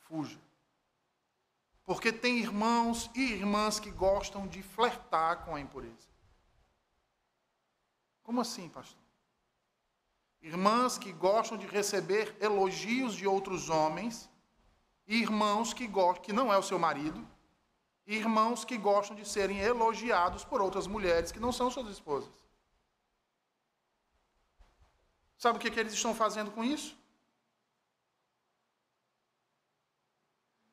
Fuja. 0.00 0.38
Porque 1.84 2.12
tem 2.12 2.38
irmãos 2.38 3.08
e 3.14 3.32
irmãs 3.32 3.78
que 3.78 3.90
gostam 3.90 4.46
de 4.46 4.62
flertar 4.62 5.44
com 5.44 5.54
a 5.54 5.60
impureza. 5.60 6.08
Como 8.24 8.40
assim, 8.40 8.68
pastor? 8.68 9.05
Irmãs 10.46 10.96
que 10.96 11.12
gostam 11.12 11.58
de 11.58 11.66
receber 11.66 12.36
elogios 12.40 13.16
de 13.16 13.26
outros 13.26 13.68
homens, 13.68 14.30
irmãos 15.04 15.74
que 15.74 15.88
gostam, 15.88 16.22
que 16.22 16.32
não 16.32 16.52
é 16.52 16.56
o 16.56 16.62
seu 16.62 16.78
marido, 16.78 17.26
irmãos 18.06 18.64
que 18.64 18.78
gostam 18.78 19.16
de 19.16 19.26
serem 19.28 19.58
elogiados 19.58 20.44
por 20.44 20.62
outras 20.62 20.86
mulheres 20.86 21.32
que 21.32 21.40
não 21.40 21.50
são 21.50 21.68
suas 21.68 21.88
esposas. 21.88 22.32
Sabe 25.36 25.58
o 25.58 25.60
que, 25.60 25.68
que 25.68 25.80
eles 25.80 25.94
estão 25.94 26.14
fazendo 26.14 26.52
com 26.52 26.62
isso? 26.62 26.96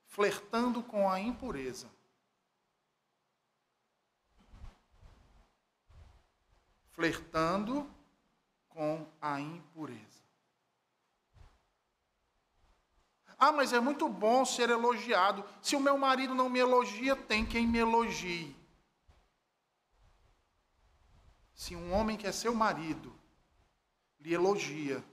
Flertando 0.06 0.84
com 0.84 1.10
a 1.10 1.20
impureza. 1.20 1.90
Flertando 6.92 7.92
com 8.74 9.06
a 9.22 9.40
impureza. 9.40 10.24
Ah, 13.38 13.52
mas 13.52 13.74
é 13.74 13.80
muito 13.80 14.08
bom 14.08 14.46
ser 14.46 14.70
elogiado. 14.70 15.44
Se 15.62 15.76
o 15.76 15.80
meu 15.80 15.98
marido 15.98 16.34
não 16.34 16.50
me 16.50 16.60
elogia, 16.60 17.16
tem 17.16 17.46
quem 17.46 17.68
me 17.68 17.78
elogie. 17.78 18.56
Se 21.54 21.76
um 21.76 21.94
homem 21.94 22.18
que 22.18 22.28
é 22.28 22.32
seu 22.32 22.54
marido 22.54 23.14
lhe 24.20 24.34
elogia, 24.34 25.04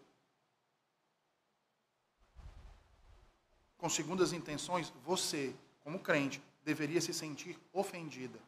com 3.76 3.88
segundas 3.88 4.32
intenções, 4.32 4.90
você, 5.04 5.54
como 5.80 5.98
crente, 5.98 6.42
deveria 6.62 7.00
se 7.00 7.12
sentir 7.12 7.58
ofendida. 7.72 8.38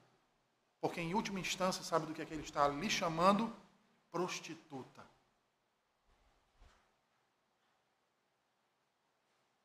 Porque, 0.81 1.01
em 1.01 1.14
última 1.14 1.40
instância, 1.40 1.83
sabe 1.83 2.07
do 2.07 2.14
que, 2.14 2.22
é 2.22 2.25
que 2.25 2.35
ele 2.35 2.42
está 2.42 2.68
lhe 2.68 2.90
chamando? 2.90 3.53
Prostituta. 4.12 5.05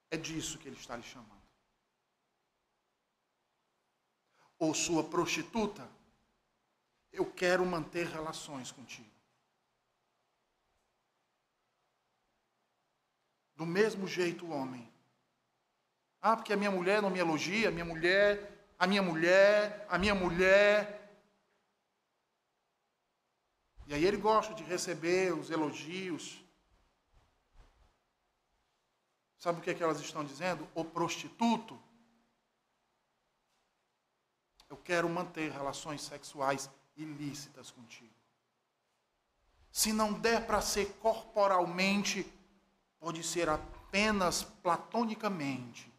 É 0.09 0.17
disso 0.17 0.57
que 0.57 0.67
ele 0.67 0.77
está 0.77 0.95
lhe 0.95 1.03
chamando. 1.03 1.37
Ou 4.57 4.73
sua 4.73 5.03
prostituta, 5.03 5.87
eu 7.11 7.31
quero 7.31 7.65
manter 7.65 8.07
relações 8.07 8.71
contigo. 8.71 9.11
Do 13.55 13.65
mesmo 13.65 14.07
jeito 14.07 14.45
o 14.45 14.51
homem. 14.51 14.89
Ah, 16.21 16.35
porque 16.35 16.53
a 16.53 16.57
minha 16.57 16.71
mulher 16.71 17.01
não 17.01 17.09
me 17.09 17.19
elogia, 17.19 17.69
a 17.69 17.71
minha 17.71 17.85
mulher, 17.85 18.65
a 18.79 18.87
minha 18.87 19.01
mulher, 19.01 19.85
a 19.89 19.97
minha 19.97 20.15
mulher. 20.15 20.96
E 23.87 23.93
aí 23.93 24.05
ele 24.05 24.17
gosta 24.17 24.53
de 24.53 24.63
receber 24.63 25.33
os 25.33 25.49
elogios, 25.49 26.43
Sabe 29.37 29.59
o 29.59 29.61
que, 29.61 29.69
é 29.69 29.73
que 29.73 29.83
elas 29.83 29.99
estão 29.99 30.25
dizendo? 30.25 30.67
O 30.73 30.83
prostituto. 30.83 31.79
Eu 34.69 34.75
quero 34.75 35.07
manter 35.07 35.51
relações 35.51 36.01
sexuais 36.01 36.69
ilícitas 36.97 37.71
contigo. 37.71 38.13
Se 39.71 39.93
não 39.93 40.11
der 40.11 40.45
para 40.45 40.59
ser 40.59 40.91
corporalmente, 40.95 42.29
pode 42.99 43.23
ser 43.23 43.47
apenas 43.47 44.43
platonicamente. 44.43 45.89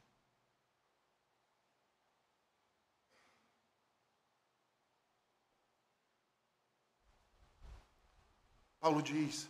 Paulo 8.88 9.02
diz: 9.02 9.46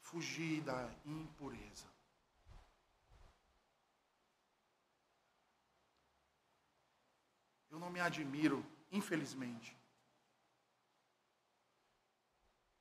fugir 0.00 0.62
da 0.62 0.88
impureza. 1.04 1.84
Eu 7.70 7.78
não 7.78 7.90
me 7.90 8.00
admiro, 8.00 8.64
infelizmente. 8.90 9.76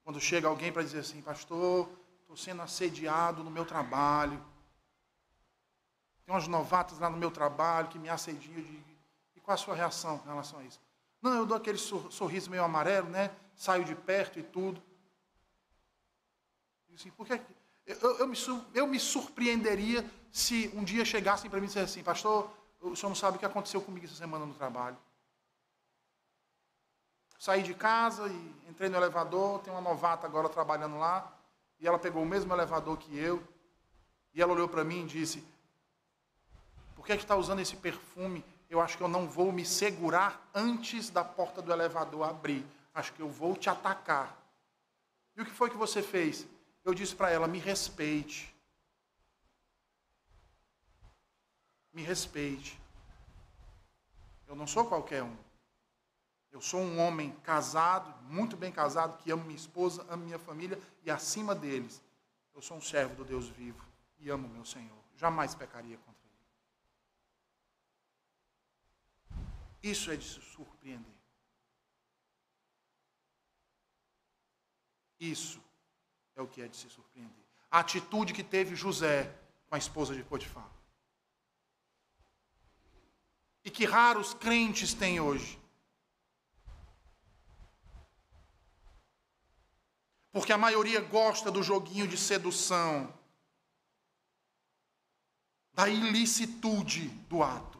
Quando 0.02 0.22
chega 0.22 0.48
alguém 0.48 0.72
para 0.72 0.82
dizer 0.82 1.00
assim, 1.00 1.22
pastor, 1.22 1.90
estou 2.22 2.38
sendo 2.38 2.62
assediado 2.62 3.44
no 3.44 3.52
meu 3.52 3.66
trabalho. 3.66 4.42
Tem 6.24 6.34
umas 6.34 6.48
novatas 6.48 7.00
lá 7.00 7.10
no 7.10 7.18
meu 7.18 7.32
trabalho 7.32 7.90
que 7.90 8.00
me 8.00 8.08
assediam. 8.08 8.64
De... 8.64 8.82
E 9.36 9.42
qual 9.42 9.56
a 9.56 9.58
sua 9.58 9.76
reação 9.76 10.22
em 10.24 10.30
relação 10.30 10.60
a 10.60 10.64
isso? 10.64 10.80
Não, 11.22 11.34
eu 11.34 11.46
dou 11.46 11.58
aquele 11.58 11.78
sorriso 11.78 12.50
meio 12.50 12.64
amarelo, 12.64 13.10
né? 13.10 13.36
Saio 13.54 13.84
de 13.84 13.94
perto 13.94 14.40
e 14.40 14.44
tudo. 14.44 14.82
Assim, 16.98 17.12
por 17.12 17.28
que 17.28 17.40
eu, 17.86 18.18
eu, 18.18 18.28
me, 18.28 18.36
eu 18.74 18.88
me 18.88 19.00
surpreenderia 19.00 20.04
se 20.32 20.72
um 20.74 20.84
dia 20.84 21.06
chegassem 21.06 21.48
para 21.48 21.60
mim 21.60 21.66
e 21.66 21.68
dissessem 21.68 22.02
assim, 22.02 22.04
pastor, 22.04 22.52
o 22.82 22.96
senhor 22.96 23.10
não 23.10 23.16
sabe 23.16 23.38
o 23.38 23.40
que 23.40 23.46
aconteceu 23.46 23.80
comigo 23.80 24.08
essa 24.08 24.16
semana 24.16 24.48
no 24.48 24.54
trabalho. 24.56 24.98
Saí 27.38 27.62
de 27.62 27.76
casa 27.76 28.28
e 28.28 28.56
entrei 28.68 28.90
no 28.90 28.98
elevador, 28.98 29.60
tem 29.60 29.72
uma 29.72 29.80
novata 29.80 30.26
agora 30.26 30.50
trabalhando 30.50 30.98
lá, 30.98 31.32
e 31.80 31.88
ela 31.88 32.00
pegou 32.00 32.24
o 32.24 32.26
mesmo 32.26 32.52
elevador 32.52 32.98
que 32.98 33.16
eu, 33.16 33.48
e 34.34 34.42
ela 34.42 34.54
olhou 34.54 34.68
para 34.68 34.84
mim 34.84 35.04
e 35.04 35.08
disse: 35.08 35.46
Por 36.96 37.06
que, 37.06 37.14
é 37.14 37.16
que 37.16 37.24
está 37.24 37.36
usando 37.36 37.60
esse 37.60 37.76
perfume? 37.76 38.44
Eu 38.68 38.82
acho 38.82 38.98
que 38.98 39.04
eu 39.04 39.08
não 39.08 39.28
vou 39.28 39.52
me 39.52 39.64
segurar 39.64 40.50
antes 40.54 41.12
da 41.12 41.24
porta 41.24 41.62
do 41.62 41.72
elevador 41.72 42.28
abrir. 42.28 42.66
Acho 42.92 43.14
que 43.14 43.22
eu 43.22 43.30
vou 43.30 43.56
te 43.56 43.70
atacar. 43.70 44.36
E 45.36 45.42
o 45.42 45.46
que 45.46 45.52
foi 45.52 45.70
que 45.70 45.78
você 45.78 46.02
fez? 46.02 46.48
Eu 46.88 46.94
disse 46.94 47.14
para 47.14 47.30
ela: 47.30 47.48
Me 47.48 47.60
respeite. 47.60 48.58
me 51.98 52.04
respeite. 52.04 52.80
Eu 54.48 54.56
não 54.56 54.68
sou 54.68 54.86
qualquer 54.86 55.24
um. 55.24 55.36
Eu 56.52 56.62
sou 56.62 56.80
um 56.80 57.00
homem 57.00 57.32
casado, 57.40 58.14
muito 58.26 58.56
bem 58.56 58.72
casado, 58.72 59.18
que 59.18 59.32
amo 59.32 59.44
minha 59.44 59.58
esposa, 59.58 60.06
amo 60.08 60.24
minha 60.24 60.38
família 60.38 60.80
e 61.04 61.10
acima 61.10 61.56
deles, 61.56 62.00
eu 62.54 62.62
sou 62.62 62.78
um 62.78 62.82
servo 62.82 63.16
do 63.16 63.26
Deus 63.26 63.48
vivo 63.48 63.84
e 64.20 64.30
amo 64.30 64.48
meu 64.48 64.64
Senhor. 64.64 64.98
Jamais 65.16 65.56
pecaria 65.56 65.98
contra 65.98 66.22
ele. 69.32 69.42
Isso 69.82 70.12
é 70.12 70.16
de 70.16 70.24
se 70.24 70.40
surpreender. 70.40 71.18
Isso 75.20 75.60
é 76.38 76.42
o 76.42 76.48
que 76.48 76.62
é 76.62 76.68
de 76.68 76.78
se 76.78 76.90
surpreender. 76.90 77.46
A 77.70 77.80
atitude 77.80 78.32
que 78.32 78.44
teve 78.44 78.76
José 78.76 79.36
com 79.68 79.76
a 79.76 79.78
esposa 79.78 80.16
de 80.16 80.24
Potifar 80.24 80.70
e 83.66 83.70
que 83.70 83.84
raros 83.84 84.34
crentes 84.34 84.94
têm 84.94 85.20
hoje. 85.20 85.60
Porque 90.32 90.54
a 90.54 90.58
maioria 90.58 91.02
gosta 91.02 91.52
do 91.52 91.62
joguinho 91.62 92.08
de 92.08 92.18
sedução. 92.18 93.14
da 95.74 95.88
ilicitude 95.88 97.08
do 97.30 97.44
ato. 97.44 97.80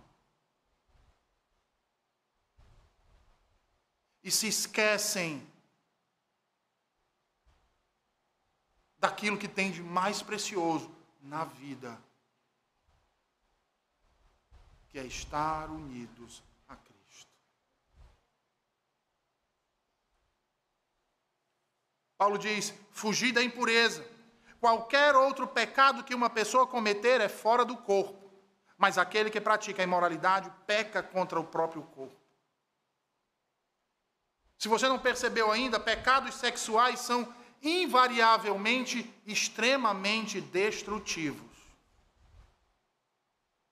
E 4.24 4.30
se 4.30 4.48
esquecem 4.48 5.42
daquilo 9.08 9.38
que 9.38 9.48
tem 9.48 9.72
de 9.72 9.82
mais 9.82 10.22
precioso 10.22 10.92
na 11.22 11.46
vida, 11.46 11.98
que 14.90 15.00
é 15.00 15.06
estar 15.06 15.70
unidos 15.70 16.44
a 16.68 16.76
Cristo. 16.76 17.32
Paulo 22.18 22.38
diz: 22.38 22.74
fugir 22.92 23.32
da 23.32 23.42
impureza. 23.42 24.06
Qualquer 24.60 25.16
outro 25.16 25.48
pecado 25.48 26.04
que 26.04 26.16
uma 26.16 26.30
pessoa 26.30 26.68
cometer 26.68 27.22
é 27.22 27.30
fora 27.30 27.64
do 27.64 27.78
corpo, 27.78 28.30
mas 28.78 28.98
aquele 28.98 29.30
que 29.30 29.40
pratica 29.40 29.82
a 29.82 29.86
imoralidade 29.86 30.52
peca 30.66 31.02
contra 31.02 31.40
o 31.40 31.46
próprio 31.46 31.84
corpo. 31.84 32.20
Se 34.58 34.68
você 34.68 34.90
não 34.90 35.00
percebeu 35.00 35.50
ainda, 35.50 35.80
pecados 35.80 36.36
sexuais 36.36 37.00
são 37.00 37.37
invariavelmente 37.62 39.12
extremamente 39.26 40.40
destrutivos. 40.40 41.42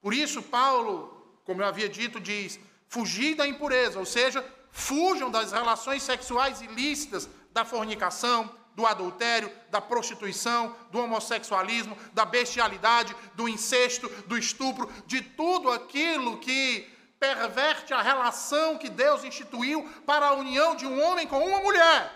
Por 0.01 0.13
isso, 0.13 0.41
Paulo, 0.43 1.39
como 1.43 1.61
eu 1.61 1.67
havia 1.67 1.89
dito, 1.89 2.19
diz: 2.19 2.59
fugir 2.87 3.35
da 3.35 3.47
impureza, 3.47 3.99
ou 3.99 4.05
seja, 4.05 4.45
fujam 4.71 5.31
das 5.31 5.51
relações 5.51 6.03
sexuais 6.03 6.61
ilícitas, 6.61 7.29
da 7.51 7.65
fornicação, 7.65 8.53
do 8.75 8.85
adultério, 8.85 9.49
da 9.69 9.79
prostituição, 9.79 10.75
do 10.91 10.99
homossexualismo, 10.99 11.97
da 12.13 12.25
bestialidade, 12.25 13.15
do 13.33 13.47
incesto, 13.47 14.09
do 14.27 14.37
estupro, 14.37 14.91
de 15.07 15.21
tudo 15.21 15.71
aquilo 15.71 16.37
que 16.37 16.87
perverte 17.17 17.93
a 17.93 18.01
relação 18.01 18.77
que 18.77 18.89
Deus 18.89 19.23
instituiu 19.23 19.89
para 20.05 20.27
a 20.27 20.33
união 20.33 20.75
de 20.75 20.85
um 20.85 21.01
homem 21.01 21.25
com 21.25 21.39
uma 21.39 21.61
mulher. 21.61 22.13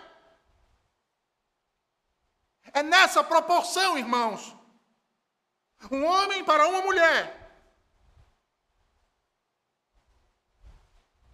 É 2.72 2.82
nessa 2.82 3.22
proporção, 3.24 3.98
irmãos. 3.98 4.54
Um 5.90 6.04
homem 6.04 6.44
para 6.44 6.68
uma 6.68 6.82
mulher. 6.82 7.40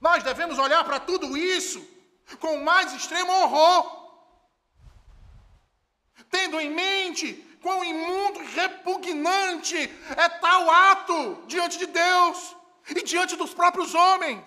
Nós 0.00 0.22
devemos 0.22 0.58
olhar 0.58 0.84
para 0.84 1.00
tudo 1.00 1.36
isso 1.36 1.84
com 2.38 2.56
o 2.56 2.64
mais 2.64 2.92
extremo 2.92 3.32
horror. 3.32 4.06
Tendo 6.30 6.60
em 6.60 6.70
mente 6.70 7.34
quão 7.62 7.84
imundo 7.84 8.42
e 8.42 8.46
repugnante 8.46 9.76
é 10.16 10.28
tal 10.28 10.70
ato 10.70 11.44
diante 11.46 11.78
de 11.78 11.86
Deus 11.86 12.56
e 12.90 13.02
diante 13.02 13.36
dos 13.36 13.52
próprios 13.52 13.94
homens. 13.94 14.44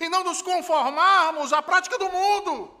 E 0.00 0.08
não 0.08 0.22
nos 0.22 0.42
conformarmos 0.42 1.52
à 1.52 1.62
prática 1.62 1.98
do 1.98 2.10
mundo. 2.10 2.79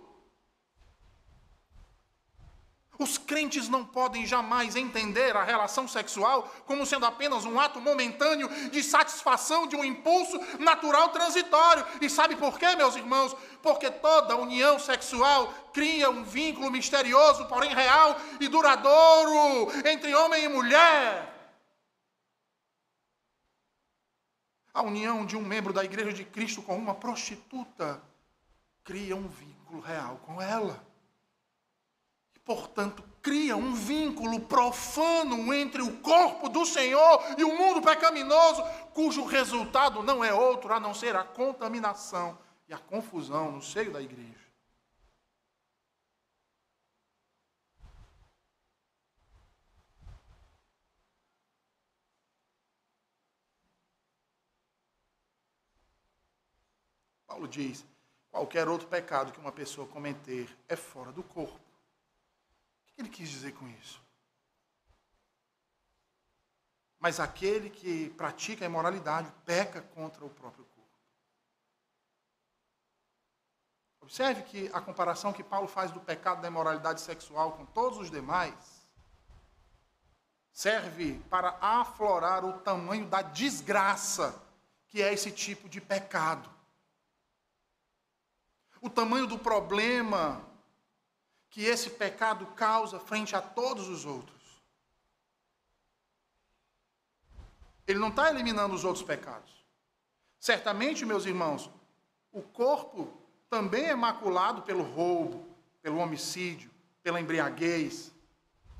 Os 3.00 3.16
crentes 3.16 3.66
não 3.66 3.82
podem 3.82 4.26
jamais 4.26 4.76
entender 4.76 5.34
a 5.34 5.42
relação 5.42 5.88
sexual 5.88 6.42
como 6.66 6.84
sendo 6.84 7.06
apenas 7.06 7.46
um 7.46 7.58
ato 7.58 7.80
momentâneo 7.80 8.46
de 8.68 8.82
satisfação 8.82 9.66
de 9.66 9.74
um 9.74 9.82
impulso 9.82 10.38
natural 10.58 11.08
transitório. 11.08 11.86
E 11.98 12.10
sabe 12.10 12.36
por 12.36 12.58
quê, 12.58 12.76
meus 12.76 12.96
irmãos? 12.96 13.34
Porque 13.62 13.90
toda 13.90 14.36
união 14.36 14.78
sexual 14.78 15.50
cria 15.72 16.10
um 16.10 16.22
vínculo 16.22 16.70
misterioso, 16.70 17.46
porém 17.46 17.74
real 17.74 18.20
e 18.38 18.48
duradouro 18.48 19.72
entre 19.88 20.14
homem 20.14 20.44
e 20.44 20.48
mulher. 20.50 21.56
A 24.74 24.82
união 24.82 25.24
de 25.24 25.38
um 25.38 25.42
membro 25.42 25.72
da 25.72 25.82
Igreja 25.82 26.12
de 26.12 26.26
Cristo 26.26 26.60
com 26.60 26.76
uma 26.76 26.94
prostituta 26.94 28.02
cria 28.84 29.16
um 29.16 29.26
vínculo 29.26 29.80
real 29.80 30.20
com 30.26 30.42
ela 30.42 30.89
portanto, 32.50 33.04
cria 33.22 33.56
um 33.56 33.72
vínculo 33.72 34.40
profano 34.40 35.54
entre 35.54 35.82
o 35.82 36.00
corpo 36.00 36.48
do 36.48 36.66
Senhor 36.66 37.22
e 37.38 37.44
o 37.44 37.56
mundo 37.56 37.80
pecaminoso, 37.80 38.60
cujo 38.92 39.24
resultado 39.24 40.02
não 40.02 40.24
é 40.24 40.34
outro 40.34 40.72
a 40.72 40.80
não 40.80 40.92
ser 40.92 41.14
a 41.14 41.22
contaminação 41.22 42.36
e 42.68 42.74
a 42.74 42.78
confusão 42.78 43.52
no 43.52 43.62
seio 43.62 43.92
da 43.92 44.02
igreja. 44.02 44.34
Paulo 57.28 57.46
diz: 57.46 57.86
qualquer 58.28 58.66
outro 58.66 58.88
pecado 58.88 59.30
que 59.30 59.38
uma 59.38 59.52
pessoa 59.52 59.86
cometer 59.86 60.48
é 60.68 60.74
fora 60.74 61.12
do 61.12 61.22
corpo 61.22 61.69
ele 63.00 63.08
quis 63.08 63.28
dizer 63.28 63.52
com 63.52 63.68
isso? 63.68 64.00
Mas 66.98 67.18
aquele 67.18 67.70
que 67.70 68.10
pratica 68.10 68.64
a 68.64 68.68
imoralidade 68.68 69.32
peca 69.44 69.80
contra 69.80 70.24
o 70.24 70.30
próprio 70.30 70.64
corpo. 70.64 70.98
Observe 74.02 74.42
que 74.42 74.70
a 74.72 74.80
comparação 74.80 75.32
que 75.32 75.42
Paulo 75.42 75.66
faz 75.66 75.90
do 75.90 76.00
pecado 76.00 76.42
da 76.42 76.48
imoralidade 76.48 77.00
sexual 77.00 77.52
com 77.52 77.64
todos 77.66 77.98
os 77.98 78.10
demais 78.10 78.80
serve 80.52 81.18
para 81.30 81.56
aflorar 81.60 82.44
o 82.44 82.58
tamanho 82.60 83.06
da 83.06 83.22
desgraça 83.22 84.42
que 84.88 85.00
é 85.00 85.12
esse 85.12 85.30
tipo 85.30 85.68
de 85.68 85.80
pecado. 85.80 86.50
O 88.80 88.90
tamanho 88.90 89.26
do 89.26 89.38
problema 89.38 90.49
que 91.50 91.64
esse 91.64 91.90
pecado 91.90 92.46
causa 92.54 93.00
frente 93.00 93.34
a 93.34 93.42
todos 93.42 93.88
os 93.88 94.06
outros. 94.06 94.40
Ele 97.86 97.98
não 97.98 98.08
está 98.08 98.30
eliminando 98.30 98.74
os 98.74 98.84
outros 98.84 99.04
pecados. 99.04 99.50
Certamente, 100.38 101.04
meus 101.04 101.26
irmãos, 101.26 101.68
o 102.32 102.40
corpo 102.40 103.12
também 103.50 103.86
é 103.86 103.96
maculado 103.96 104.62
pelo 104.62 104.84
roubo, 104.84 105.44
pelo 105.82 105.98
homicídio, 105.98 106.70
pela 107.02 107.20
embriaguez, 107.20 108.12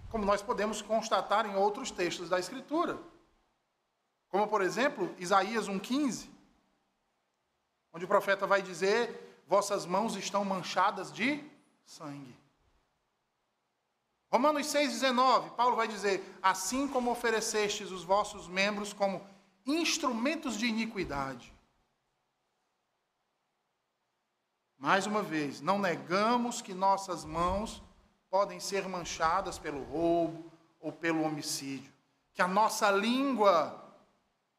como 0.08 0.24
nós 0.24 0.40
podemos 0.40 0.80
constatar 0.80 1.46
em 1.46 1.56
outros 1.56 1.90
textos 1.90 2.28
da 2.28 2.38
Escritura. 2.38 2.98
Como, 4.28 4.46
por 4.46 4.62
exemplo, 4.62 5.12
Isaías 5.18 5.68
1,15, 5.68 6.28
onde 7.92 8.04
o 8.04 8.08
profeta 8.08 8.46
vai 8.46 8.62
dizer: 8.62 9.42
Vossas 9.46 9.84
mãos 9.84 10.14
estão 10.14 10.44
manchadas 10.44 11.12
de 11.12 11.42
sangue. 11.84 12.38
Romanos 14.30 14.68
6,19, 14.68 15.50
Paulo 15.56 15.74
vai 15.74 15.88
dizer: 15.88 16.38
Assim 16.40 16.86
como 16.86 17.10
oferecestes 17.10 17.90
os 17.90 18.04
vossos 18.04 18.46
membros 18.46 18.92
como 18.92 19.26
instrumentos 19.66 20.56
de 20.56 20.66
iniquidade. 20.66 21.52
Mais 24.78 25.04
uma 25.04 25.22
vez, 25.22 25.60
não 25.60 25.78
negamos 25.78 26.62
que 26.62 26.72
nossas 26.72 27.24
mãos 27.24 27.82
podem 28.30 28.60
ser 28.60 28.88
manchadas 28.88 29.58
pelo 29.58 29.82
roubo 29.82 30.50
ou 30.80 30.92
pelo 30.92 31.22
homicídio, 31.22 31.92
que 32.32 32.40
a 32.40 32.48
nossa 32.48 32.90
língua 32.90 33.84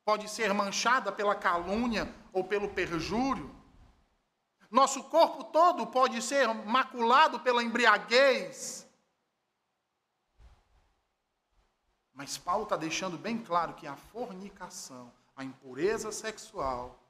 pode 0.04 0.30
ser 0.30 0.54
manchada 0.54 1.12
pela 1.12 1.34
calúnia 1.34 2.14
ou 2.34 2.44
pelo 2.44 2.70
perjúrio. 2.70 3.56
Nosso 4.70 5.06
corpo 5.06 5.46
todo 5.46 5.88
pode 5.88 6.22
ser 6.22 6.48
maculado 6.54 7.40
pela 7.40 7.64
embriaguez 7.64 8.88
Mas 12.22 12.38
Paulo 12.38 12.66
está 12.66 12.78
deixando 12.78 13.18
bem 13.18 13.44
claro 13.44 13.74
que 13.74 13.88
a 13.88 13.96
fornicação, 13.96 15.12
a 15.36 15.44
impureza 15.44 16.12
sexual, 16.12 17.04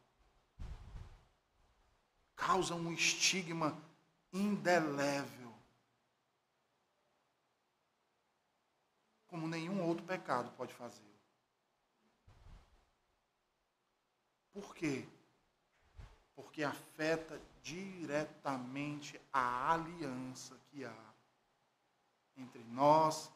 causa 2.34 2.74
um 2.74 2.94
estigma 2.94 3.78
indelével. 4.32 5.54
Como 9.28 9.50
nenhum 9.50 9.86
outro 9.86 10.06
pecado 10.06 10.50
pode 10.56 10.74
fazer. 10.74 11.04
Por 14.54 14.74
quê? 14.74 15.06
Porque 16.34 16.64
afeta 16.64 17.38
diretamente 17.62 19.20
a 19.34 19.74
aliança 19.74 20.58
que 20.70 20.86
há 20.86 21.14
entre 22.38 22.64
nós 22.64 23.30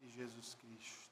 e 0.00 0.08
Jesus 0.08 0.56
Cristo. 0.56 1.03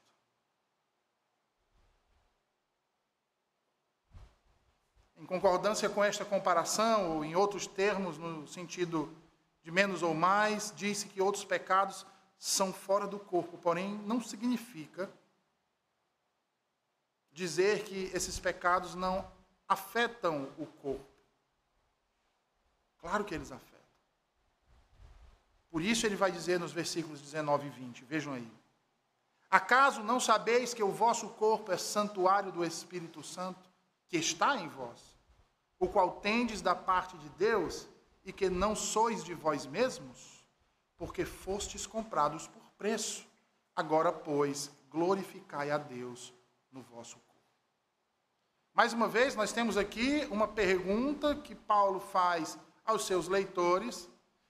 Em 5.23 5.25
concordância 5.25 5.89
com 5.89 6.03
esta 6.03 6.25
comparação, 6.25 7.15
ou 7.15 7.23
em 7.23 7.33
outros 7.33 7.65
termos, 7.65 8.17
no 8.17 8.45
sentido 8.45 9.09
de 9.63 9.71
menos 9.71 10.03
ou 10.03 10.13
mais, 10.13 10.73
disse 10.75 11.07
que 11.07 11.21
outros 11.21 11.45
pecados 11.45 12.05
são 12.37 12.73
fora 12.73 13.07
do 13.07 13.17
corpo, 13.17 13.57
porém 13.57 13.97
não 13.99 14.21
significa 14.21 15.09
dizer 17.31 17.85
que 17.85 18.11
esses 18.13 18.37
pecados 18.37 18.95
não 18.95 19.25
afetam 19.65 20.49
o 20.57 20.65
corpo. 20.65 21.07
Claro 22.99 23.23
que 23.23 23.33
eles 23.33 23.49
afetam. 23.49 23.79
Por 25.71 25.81
isso 25.81 26.05
ele 26.05 26.17
vai 26.17 26.33
dizer 26.33 26.59
nos 26.59 26.73
versículos 26.73 27.21
19 27.21 27.67
e 27.67 27.69
20, 27.69 28.03
vejam 28.03 28.33
aí. 28.33 28.51
Acaso 29.49 30.03
não 30.03 30.19
sabeis 30.19 30.73
que 30.73 30.83
o 30.83 30.91
vosso 30.91 31.29
corpo 31.29 31.71
é 31.71 31.77
santuário 31.77 32.51
do 32.51 32.65
Espírito 32.65 33.23
Santo, 33.23 33.71
que 34.09 34.17
está 34.17 34.57
em 34.57 34.67
vós, 34.67 35.12
o 35.79 35.87
qual 35.87 36.19
tendes 36.19 36.61
da 36.61 36.75
parte 36.75 37.17
de 37.17 37.29
Deus, 37.29 37.87
e 38.25 38.31
que 38.31 38.49
não 38.49 38.75
sois 38.75 39.23
de 39.23 39.33
vós 39.33 39.65
mesmos, 39.65 40.45
porque 40.97 41.25
fostes 41.25 41.85
comprados 41.85 42.47
por 42.47 42.63
preço. 42.77 43.27
Agora, 43.75 44.11
pois, 44.11 44.71
glorificai 44.89 45.71
a 45.71 45.77
Deus 45.77 46.33
no 46.71 46.81
vosso 46.81 47.17
corpo. 47.17 47.33
Mais 48.73 48.93
uma 48.93 49.07
vez, 49.07 49.35
nós 49.35 49.51
temos 49.51 49.77
aqui 49.77 50.27
uma 50.31 50.47
pergunta 50.47 51.35
que 51.35 51.53
Paulo 51.53 51.99
faz 51.99 52.57
aos 52.85 53.05
seus 53.05 53.27
leitores, 53.27 54.09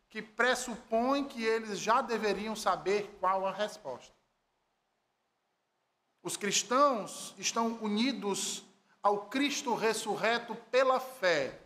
que 0.09 0.21
pressupõe 0.21 1.25
que 1.25 1.43
eles 1.43 1.79
já 1.79 2.01
deveriam 2.01 2.55
saber 2.55 3.17
qual 3.19 3.47
a 3.47 3.51
resposta. 3.51 4.13
Os 6.21 6.37
cristãos 6.37 7.33
estão 7.37 7.79
unidos 7.81 8.63
ao 9.03 9.25
Cristo 9.25 9.75
ressurreto 9.75 10.55
pela 10.71 10.99
fé 10.99 11.59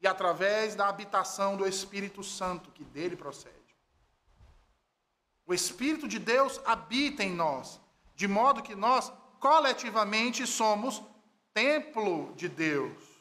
e 0.00 0.06
através 0.08 0.74
da 0.74 0.88
habitação 0.88 1.56
do 1.56 1.66
Espírito 1.66 2.24
Santo 2.24 2.72
que 2.72 2.84
dele 2.84 3.14
procede. 3.14 3.54
O 5.46 5.54
Espírito 5.54 6.08
de 6.08 6.18
Deus 6.18 6.60
habita 6.64 7.22
em 7.22 7.32
nós, 7.32 7.80
de 8.16 8.26
modo 8.26 8.62
que 8.62 8.74
nós 8.74 9.12
coletivamente 9.38 10.44
somos 10.46 11.00
templo 11.54 12.32
de 12.34 12.48
Deus. 12.48 13.12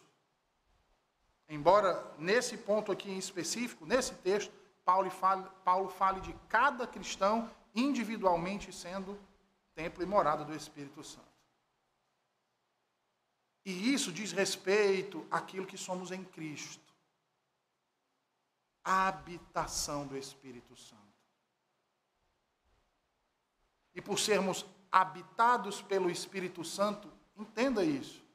Embora 1.47 2.03
nesse 2.17 2.57
ponto 2.57 2.91
aqui 2.91 3.11
em 3.11 3.17
específico, 3.17 3.85
nesse 3.85 4.13
texto, 4.15 4.51
Paulo 4.83 5.11
fale, 5.11 5.45
Paulo 5.63 5.89
fale 5.89 6.21
de 6.21 6.33
cada 6.47 6.87
cristão 6.87 7.49
individualmente 7.75 8.73
sendo 8.73 9.19
templo 9.75 10.01
e 10.01 10.05
morada 10.05 10.43
do 10.43 10.55
Espírito 10.55 11.03
Santo. 11.03 11.30
E 13.63 13.93
isso 13.93 14.11
diz 14.11 14.31
respeito 14.31 15.25
àquilo 15.29 15.67
que 15.67 15.77
somos 15.77 16.11
em 16.11 16.23
Cristo. 16.23 16.93
A 18.83 19.07
habitação 19.07 20.07
do 20.07 20.17
Espírito 20.17 20.75
Santo. 20.75 21.01
E 23.93 24.01
por 24.01 24.17
sermos 24.17 24.65
habitados 24.91 25.81
pelo 25.81 26.09
Espírito 26.09 26.63
Santo, 26.63 27.11
entenda 27.35 27.83
isso. 27.83 28.25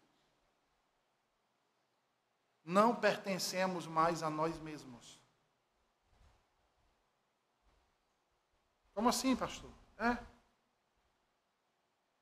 Não 2.65 2.95
pertencemos 2.95 3.87
mais 3.87 4.23
a 4.23 4.31
nós 4.31 4.59
mesmos. 4.59 5.21
Como 8.95 9.09
assim, 9.09 9.37
pastor? 9.37 9.71
É. 9.99 10.17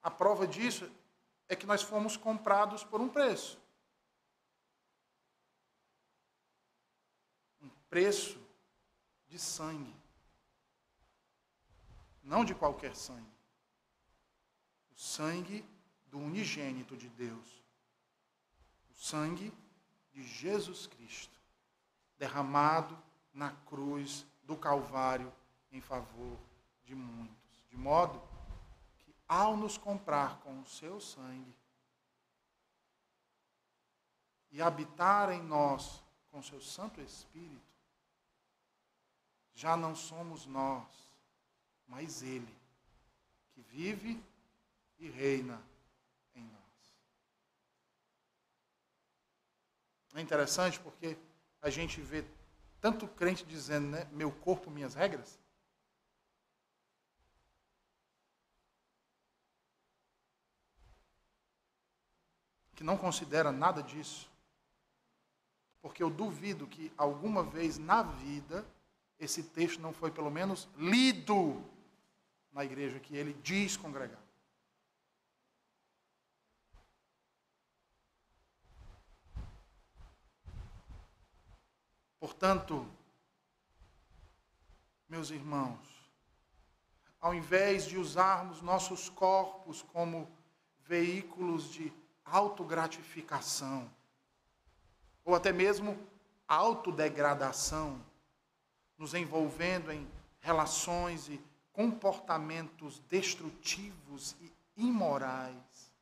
A 0.03 0.11
prova 0.11 0.47
disso 0.47 0.91
é 1.49 1.57
que 1.57 1.67
nós 1.67 1.83
fomos 1.83 2.17
comprados 2.17 2.85
por 2.85 3.01
um 3.01 3.09
preço. 3.09 3.59
Um 7.63 7.69
preço 7.89 8.41
de 9.29 9.39
sangue 9.39 10.05
não 12.25 12.45
de 12.45 12.55
qualquer 12.55 12.97
sangue. 12.97 13.33
O 14.91 14.99
sangue 14.99 15.65
do 16.07 16.19
unigênito 16.19 16.97
de 16.97 17.09
Deus. 17.11 17.63
O 18.91 18.95
sangue 18.95 19.53
de 20.13 20.23
Jesus 20.23 20.87
Cristo, 20.87 21.39
derramado 22.19 22.97
na 23.33 23.51
cruz 23.51 24.25
do 24.45 24.57
Calvário 24.57 25.33
em 25.71 25.81
favor 25.81 26.39
de 26.85 26.95
muitos. 26.95 27.63
De 27.69 27.77
modo 27.77 28.23
ao 29.27 29.57
nos 29.57 29.79
comprar 29.79 30.39
com 30.41 30.61
o 30.61 30.67
seu 30.67 31.01
sangue 31.01 31.55
e 34.51 34.61
habitar 34.61 35.31
em 35.31 35.43
nós 35.43 36.03
com 36.31 36.39
o 36.39 36.43
seu 36.43 36.61
Santo 36.61 37.01
Espírito, 37.01 37.63
já 39.55 39.77
não 39.77 39.95
somos 39.95 40.47
nós 40.47 41.05
mas 41.87 42.23
Ele, 42.23 42.55
que 43.53 43.61
vive 43.63 44.23
e 44.99 45.09
reina 45.09 45.61
em 46.35 46.43
nós. 46.43 46.95
É 50.15 50.21
interessante 50.21 50.81
porque 50.81 51.17
a 51.61 51.71
gente 51.71 52.01
vê 52.01 52.25
tanto 52.81 53.09
crente 53.09 53.45
dizendo, 53.45 53.89
né, 53.89 54.09
meu 54.13 54.31
corpo, 54.31 54.71
minhas 54.71 54.95
regras. 54.95 55.39
Não 62.85 62.99
considera 62.99 63.51
nada 63.51 63.83
disso. 63.83 64.31
Porque 65.81 66.03
eu 66.03 66.11
duvido 66.11 66.67
que 66.67 66.93
alguma 66.99 67.43
vez 67.43 67.79
na 67.79 68.03
vida 68.03 68.63
esse 69.19 69.43
texto 69.43 69.81
não 69.81 69.95
foi 69.95 70.11
pelo 70.11 70.31
menos 70.31 70.69
lido 70.77 71.65
na 72.53 72.63
igreja 72.63 73.01
que 73.01 73.17
ele 73.17 73.33
diz 73.43 73.75
congregar. 73.75 74.23
Portanto, 82.21 82.87
meus 85.09 85.31
irmãos, 85.31 86.11
ao 87.19 87.35
invés 87.35 87.87
de 87.87 87.97
usarmos 87.97 88.61
nossos 88.61 89.09
corpos 89.09 89.81
como 89.81 90.31
veículos 90.87 91.73
de 91.73 91.91
autogratificação, 92.25 93.91
ou 95.25 95.35
até 95.35 95.53
mesmo 95.53 95.99
autodegradação, 96.47 98.01
nos 98.97 99.15
envolvendo 99.15 99.93
em 99.93 100.07
relações 100.41 101.29
e 101.29 101.41
comportamentos 101.73 103.01
destrutivos 103.09 104.37
e 104.41 104.53
imorais, 104.77 105.93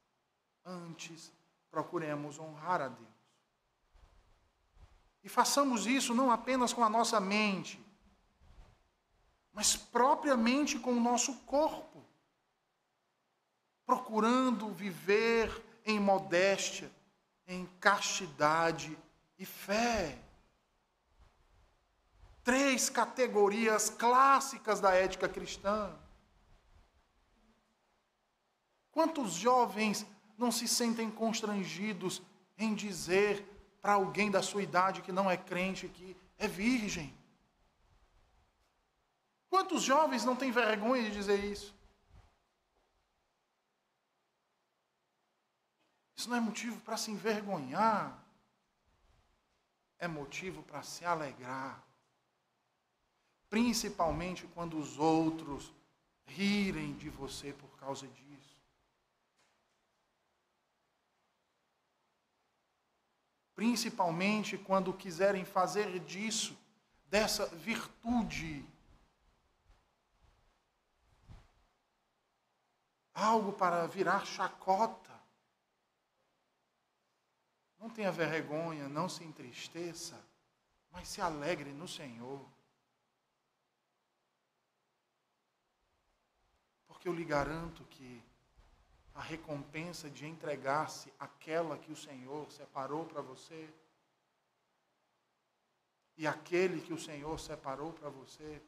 antes 0.65 1.33
procuremos 1.71 2.39
honrar 2.39 2.83
a 2.83 2.89
Deus. 2.89 3.09
E 5.25 5.29
façamos 5.29 5.87
isso 5.87 6.15
não 6.15 6.31
apenas 6.31 6.73
com 6.73 6.83
a 6.83 6.89
nossa 6.89 7.21
mente, 7.21 7.81
mas 9.53 9.77
propriamente 9.77 10.79
com 10.79 10.93
o 10.93 11.01
nosso 11.01 11.35
corpo, 11.41 12.03
procurando 13.87 14.69
viver 14.73 15.51
em 15.85 15.99
modéstia, 15.99 16.91
em 17.47 17.67
castidade 17.81 18.97
e 19.39 19.45
fé 19.45 20.19
três 22.45 22.91
categorias 22.91 23.89
clássicas 23.89 24.81
da 24.81 24.93
ética 24.95 25.29
cristã. 25.29 25.95
Quantos 28.91 29.33
jovens 29.33 30.05
não 30.37 30.51
se 30.51 30.67
sentem 30.67 31.11
constrangidos 31.11 32.21
em 32.59 32.75
dizer 32.75 33.47
para 33.81 33.95
alguém 33.95 34.31
da 34.31 34.43
sua 34.43 34.63
idade 34.63 35.03
que 35.03 35.13
não 35.13 35.31
é 35.31 35.37
crente 35.37 35.89
que 35.89 36.17
é 36.39 36.47
virgem? 36.47 37.15
Quantos 39.49 39.83
jovens 39.83 40.25
não 40.25 40.37
têm 40.37 40.51
vergonha 40.51 41.05
de 41.05 41.11
dizer 41.11 41.45
isso? 41.45 41.75
Isso 46.23 46.31
não 46.31 46.37
é 46.37 46.41
motivo 46.41 46.81
para 46.83 46.97
se 46.97 47.11
envergonhar, 47.11 48.17
é 49.99 50.07
motivo 50.07 50.63
para 50.63 50.81
se 50.85 51.05
alegrar 51.05 51.83
principalmente 53.53 54.47
quando 54.55 54.79
os 54.79 54.99
outros 54.99 55.71
rirem 56.25 56.95
de 56.95 57.11
você 57.11 57.53
por 57.53 57.69
causa 57.77 58.09
disso. 58.09 58.63
Principalmente 63.55 64.57
quando 64.57 64.95
quiserem 64.95 65.45
fazer 65.45 65.99
disso, 65.99 66.59
dessa 67.11 67.45
virtude, 67.45 68.65
algo 73.13 73.53
para 73.53 73.87
virar 73.87 74.25
chacota. 74.25 75.12
Não 77.83 77.91
tenha 77.91 78.13
vergonha, 78.13 78.89
não 78.89 79.09
se 79.09 79.25
entristeça, 79.25 80.25
mas 80.93 81.09
se 81.09 81.21
alegre 81.21 81.73
no 81.73 81.89
Senhor. 81.89 82.49
Porque 86.87 87.09
eu 87.09 87.13
lhe 87.13 87.25
garanto 87.25 87.85
que 87.87 88.23
a 89.13 89.21
recompensa 89.21 90.09
de 90.09 90.25
entregar-se 90.25 91.13
àquela 91.19 91.77
que 91.77 91.91
o 91.91 91.97
Senhor 91.97 92.49
separou 92.53 93.05
para 93.05 93.21
você? 93.21 93.69
E 96.17 96.25
aquele 96.25 96.81
que 96.83 96.93
o 96.93 97.01
Senhor 97.01 97.37
separou 97.41 97.93
para 97.93 98.09
você 98.09 98.63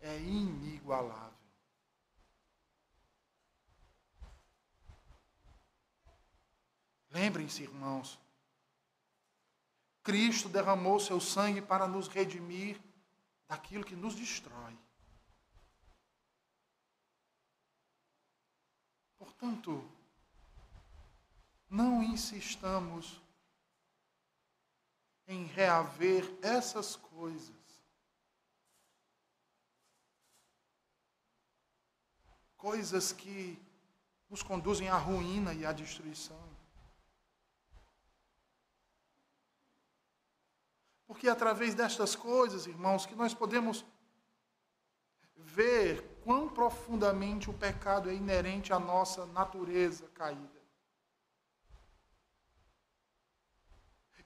é 0.00 0.18
inigualável. 0.20 1.43
Lembrem-se, 7.14 7.62
irmãos, 7.62 8.18
Cristo 10.02 10.48
derramou 10.48 10.98
seu 10.98 11.20
sangue 11.20 11.62
para 11.62 11.86
nos 11.86 12.08
redimir 12.08 12.76
daquilo 13.46 13.84
que 13.84 13.94
nos 13.94 14.16
destrói. 14.16 14.76
Portanto, 19.16 19.88
não 21.70 22.02
insistamos 22.02 23.22
em 25.28 25.46
reaver 25.46 26.28
essas 26.42 26.96
coisas. 26.96 27.54
Coisas 32.56 33.12
que 33.12 33.56
nos 34.28 34.42
conduzem 34.42 34.88
à 34.88 34.98
ruína 34.98 35.54
e 35.54 35.64
à 35.64 35.70
destruição. 35.72 36.53
Porque 41.14 41.28
é 41.28 41.30
através 41.30 41.76
destas 41.76 42.16
coisas, 42.16 42.66
irmãos, 42.66 43.06
que 43.06 43.14
nós 43.14 43.32
podemos 43.32 43.84
ver 45.36 46.02
quão 46.24 46.48
profundamente 46.48 47.48
o 47.48 47.54
pecado 47.54 48.10
é 48.10 48.14
inerente 48.14 48.72
à 48.72 48.80
nossa 48.80 49.24
natureza 49.26 50.08
caída. 50.08 50.60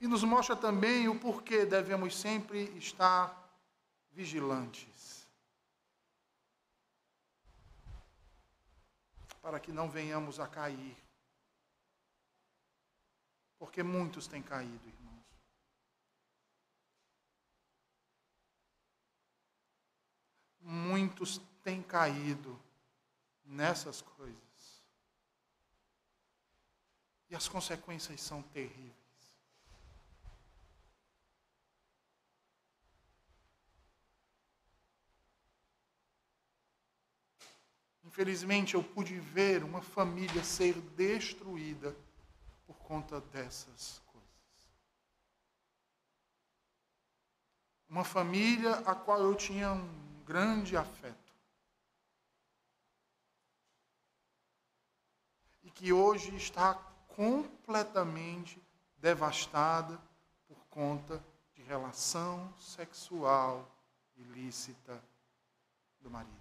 E 0.00 0.08
nos 0.08 0.24
mostra 0.24 0.56
também 0.56 1.08
o 1.08 1.20
porquê 1.20 1.66
devemos 1.66 2.16
sempre 2.16 2.74
estar 2.78 3.36
vigilantes. 4.10 5.28
Para 9.42 9.60
que 9.60 9.70
não 9.70 9.90
venhamos 9.90 10.40
a 10.40 10.48
cair. 10.48 10.96
Porque 13.58 13.82
muitos 13.82 14.26
têm 14.26 14.42
caído, 14.42 14.88
irmãos. 14.88 14.98
Muitos 21.18 21.40
têm 21.64 21.82
caído 21.82 22.56
nessas 23.44 24.00
coisas. 24.00 24.38
E 27.28 27.34
as 27.34 27.48
consequências 27.48 28.20
são 28.20 28.40
terríveis. 28.40 28.94
Infelizmente, 38.04 38.74
eu 38.74 38.84
pude 38.84 39.18
ver 39.18 39.64
uma 39.64 39.82
família 39.82 40.44
ser 40.44 40.74
destruída 40.92 41.96
por 42.64 42.76
conta 42.76 43.20
dessas 43.20 44.00
coisas. 44.06 44.28
Uma 47.88 48.04
família 48.04 48.74
a 48.86 48.94
qual 48.94 49.20
eu 49.20 49.34
tinha 49.34 49.72
um 49.72 50.07
grande 50.28 50.76
afeto. 50.76 51.32
E 55.62 55.70
que 55.70 55.90
hoje 55.90 56.36
está 56.36 56.74
completamente 57.16 58.62
devastada 58.98 59.98
por 60.46 60.58
conta 60.66 61.24
de 61.54 61.62
relação 61.62 62.52
sexual 62.58 63.66
ilícita 64.18 65.02
do 65.98 66.10
marido. 66.10 66.36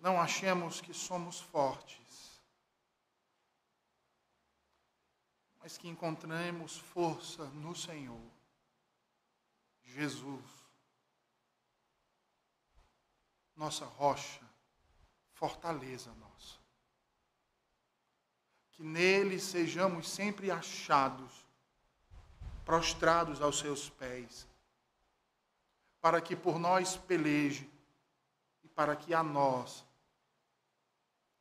não 0.00 0.20
achemos 0.20 0.80
que 0.80 0.94
somos 0.94 1.40
fortes, 1.40 1.97
mas 5.68 5.76
que 5.76 5.86
encontremos 5.86 6.78
força 6.78 7.44
no 7.48 7.76
Senhor, 7.76 8.26
Jesus, 9.84 10.42
nossa 13.54 13.84
rocha, 13.84 14.40
fortaleza 15.34 16.10
nossa. 16.14 16.58
Que 18.70 18.82
nele 18.82 19.38
sejamos 19.38 20.08
sempre 20.08 20.50
achados, 20.50 21.46
prostrados 22.64 23.42
aos 23.42 23.58
seus 23.58 23.90
pés, 23.90 24.48
para 26.00 26.22
que 26.22 26.34
por 26.34 26.58
nós 26.58 26.96
peleje 26.96 27.70
e 28.64 28.68
para 28.68 28.96
que 28.96 29.12
a 29.12 29.22
nós 29.22 29.84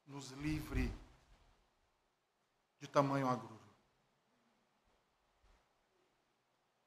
nos 0.05 0.31
livre 0.31 0.93
de 2.81 2.89
tamanho 2.89 3.29
agruro. 3.29 3.55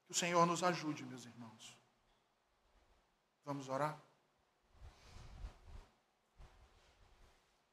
o 0.11 0.13
Senhor 0.13 0.45
nos 0.45 0.61
ajude, 0.61 1.05
meus 1.05 1.25
irmãos. 1.25 1.77
Vamos 3.45 3.69
orar? 3.69 3.97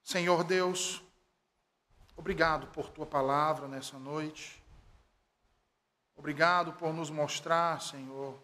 Senhor 0.04 0.44
Deus, 0.44 1.02
obrigado 2.16 2.68
por 2.68 2.90
tua 2.90 3.04
palavra 3.04 3.66
nessa 3.66 3.98
noite. 3.98 4.62
Obrigado 6.14 6.72
por 6.74 6.94
nos 6.94 7.10
mostrar, 7.10 7.82
Senhor, 7.82 8.40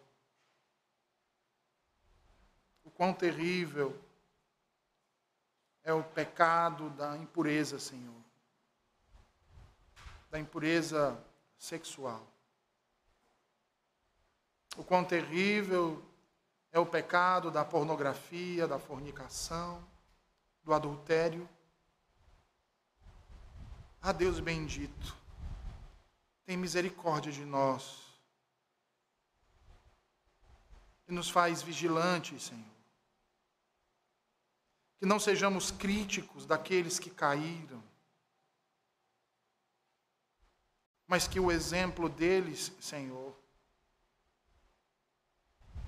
o 2.83 2.91
quão 2.91 3.15
terrível 3.15 3.97
é 5.85 5.93
o 5.93 6.03
pecado 6.03 6.91
da 6.91 7.17
impureza, 7.17 7.79
Senhor. 7.79 8.23
Da 10.31 10.41
impureza 10.41 11.17
sexual. 11.57 12.34
O 14.77 14.85
quão 14.85 15.05
terrível 15.05 16.05
é 16.73 16.79
o 16.79 16.87
pecado 16.87 17.51
da 17.51 17.65
pornografia, 17.65 18.67
da 18.67 18.79
fornicação, 18.79 19.87
do 20.63 20.75
adultério. 20.75 21.49
Ah, 24.03 24.13
Deus 24.13 24.41
bendito, 24.41 25.17
tem 26.45 26.57
misericórdia 26.57 27.33
de 27.33 27.45
nós 27.45 28.05
e 31.07 31.13
nos 31.13 31.31
faz 31.31 31.63
vigilantes, 31.63 32.45
Senhor 32.45 32.75
que 35.05 35.07
não 35.07 35.21
sejamos 35.21 35.71
críticos 35.71 36.47
daqueles 36.47 36.99
que 36.99 37.11
caíram, 37.11 37.85
mas 41.07 41.29
que 41.29 41.39
o 41.39 41.53
exemplo 41.53 42.09
deles, 42.09 42.73
Senhor, 42.81 43.37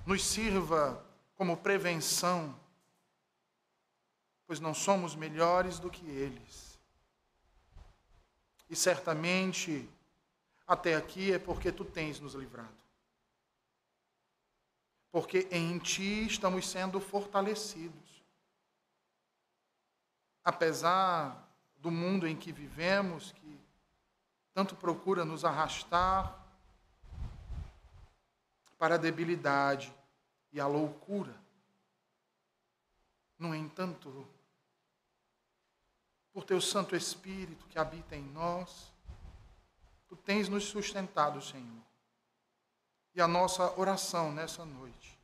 nos 0.07 0.23
sirva 0.23 1.05
como 1.35 1.57
prevenção, 1.57 2.59
pois 4.47 4.59
não 4.59 4.73
somos 4.73 5.15
melhores 5.15 5.77
do 5.77 5.91
que 5.91 6.09
eles. 6.09 6.79
E 8.67 8.75
certamente, 8.75 9.87
até 10.65 10.95
aqui 10.95 11.31
é 11.31 11.37
porque 11.37 11.71
tu 11.71 11.85
tens 11.85 12.19
nos 12.19 12.33
livrado. 12.33 12.73
Porque 15.11 15.47
em 15.51 15.77
ti 15.77 16.25
estamos 16.25 16.67
sendo 16.67 16.99
fortalecidos 16.99 18.07
apesar 20.47 21.45
do 21.77 21.91
mundo 21.91 22.25
em 22.25 22.33
que 22.33 22.53
vivemos, 22.53 23.33
que 23.33 23.59
tanto 24.53 24.77
procura 24.77 25.25
nos 25.25 25.43
arrastar 25.43 26.41
para 28.77 28.95
a 28.95 28.97
debilidade 28.97 29.93
e 30.51 30.59
a 30.59 30.67
loucura. 30.67 31.35
No 33.37 33.53
entanto, 33.53 34.27
por 36.31 36.43
teu 36.43 36.61
Santo 36.61 36.95
Espírito 36.95 37.67
que 37.67 37.79
habita 37.79 38.15
em 38.15 38.23
nós, 38.23 38.91
tu 40.07 40.15
tens 40.15 40.49
nos 40.49 40.65
sustentado, 40.65 41.41
Senhor. 41.41 41.83
E 43.13 43.21
a 43.21 43.27
nossa 43.27 43.77
oração 43.79 44.31
nessa 44.31 44.63
noite 44.63 45.17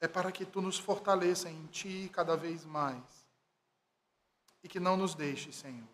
é 0.00 0.06
para 0.06 0.30
que 0.30 0.44
tu 0.44 0.60
nos 0.60 0.78
fortaleça 0.78 1.50
em 1.50 1.66
ti 1.66 2.10
cada 2.12 2.36
vez 2.36 2.64
mais 2.64 3.26
e 4.62 4.68
que 4.68 4.78
não 4.78 4.96
nos 4.96 5.14
deixe, 5.14 5.52
Senhor, 5.52 5.88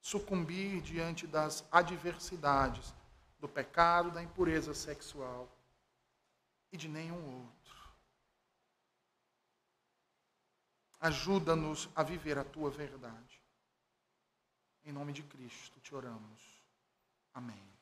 sucumbir 0.00 0.82
diante 0.82 1.26
das 1.26 1.64
adversidades 1.70 2.94
do 3.38 3.48
pecado, 3.48 4.10
da 4.10 4.22
impureza 4.22 4.74
sexual 4.74 5.48
e 6.74 6.76
de 6.76 6.88
nenhum 6.88 7.24
outro. 7.42 7.94
Ajuda-nos 10.98 11.88
a 11.94 12.02
viver 12.02 12.36
a 12.36 12.42
tua 12.42 12.68
verdade. 12.68 13.40
Em 14.84 14.90
nome 14.90 15.12
de 15.12 15.22
Cristo 15.22 15.80
te 15.80 15.94
oramos. 15.94 16.64
Amém. 17.32 17.73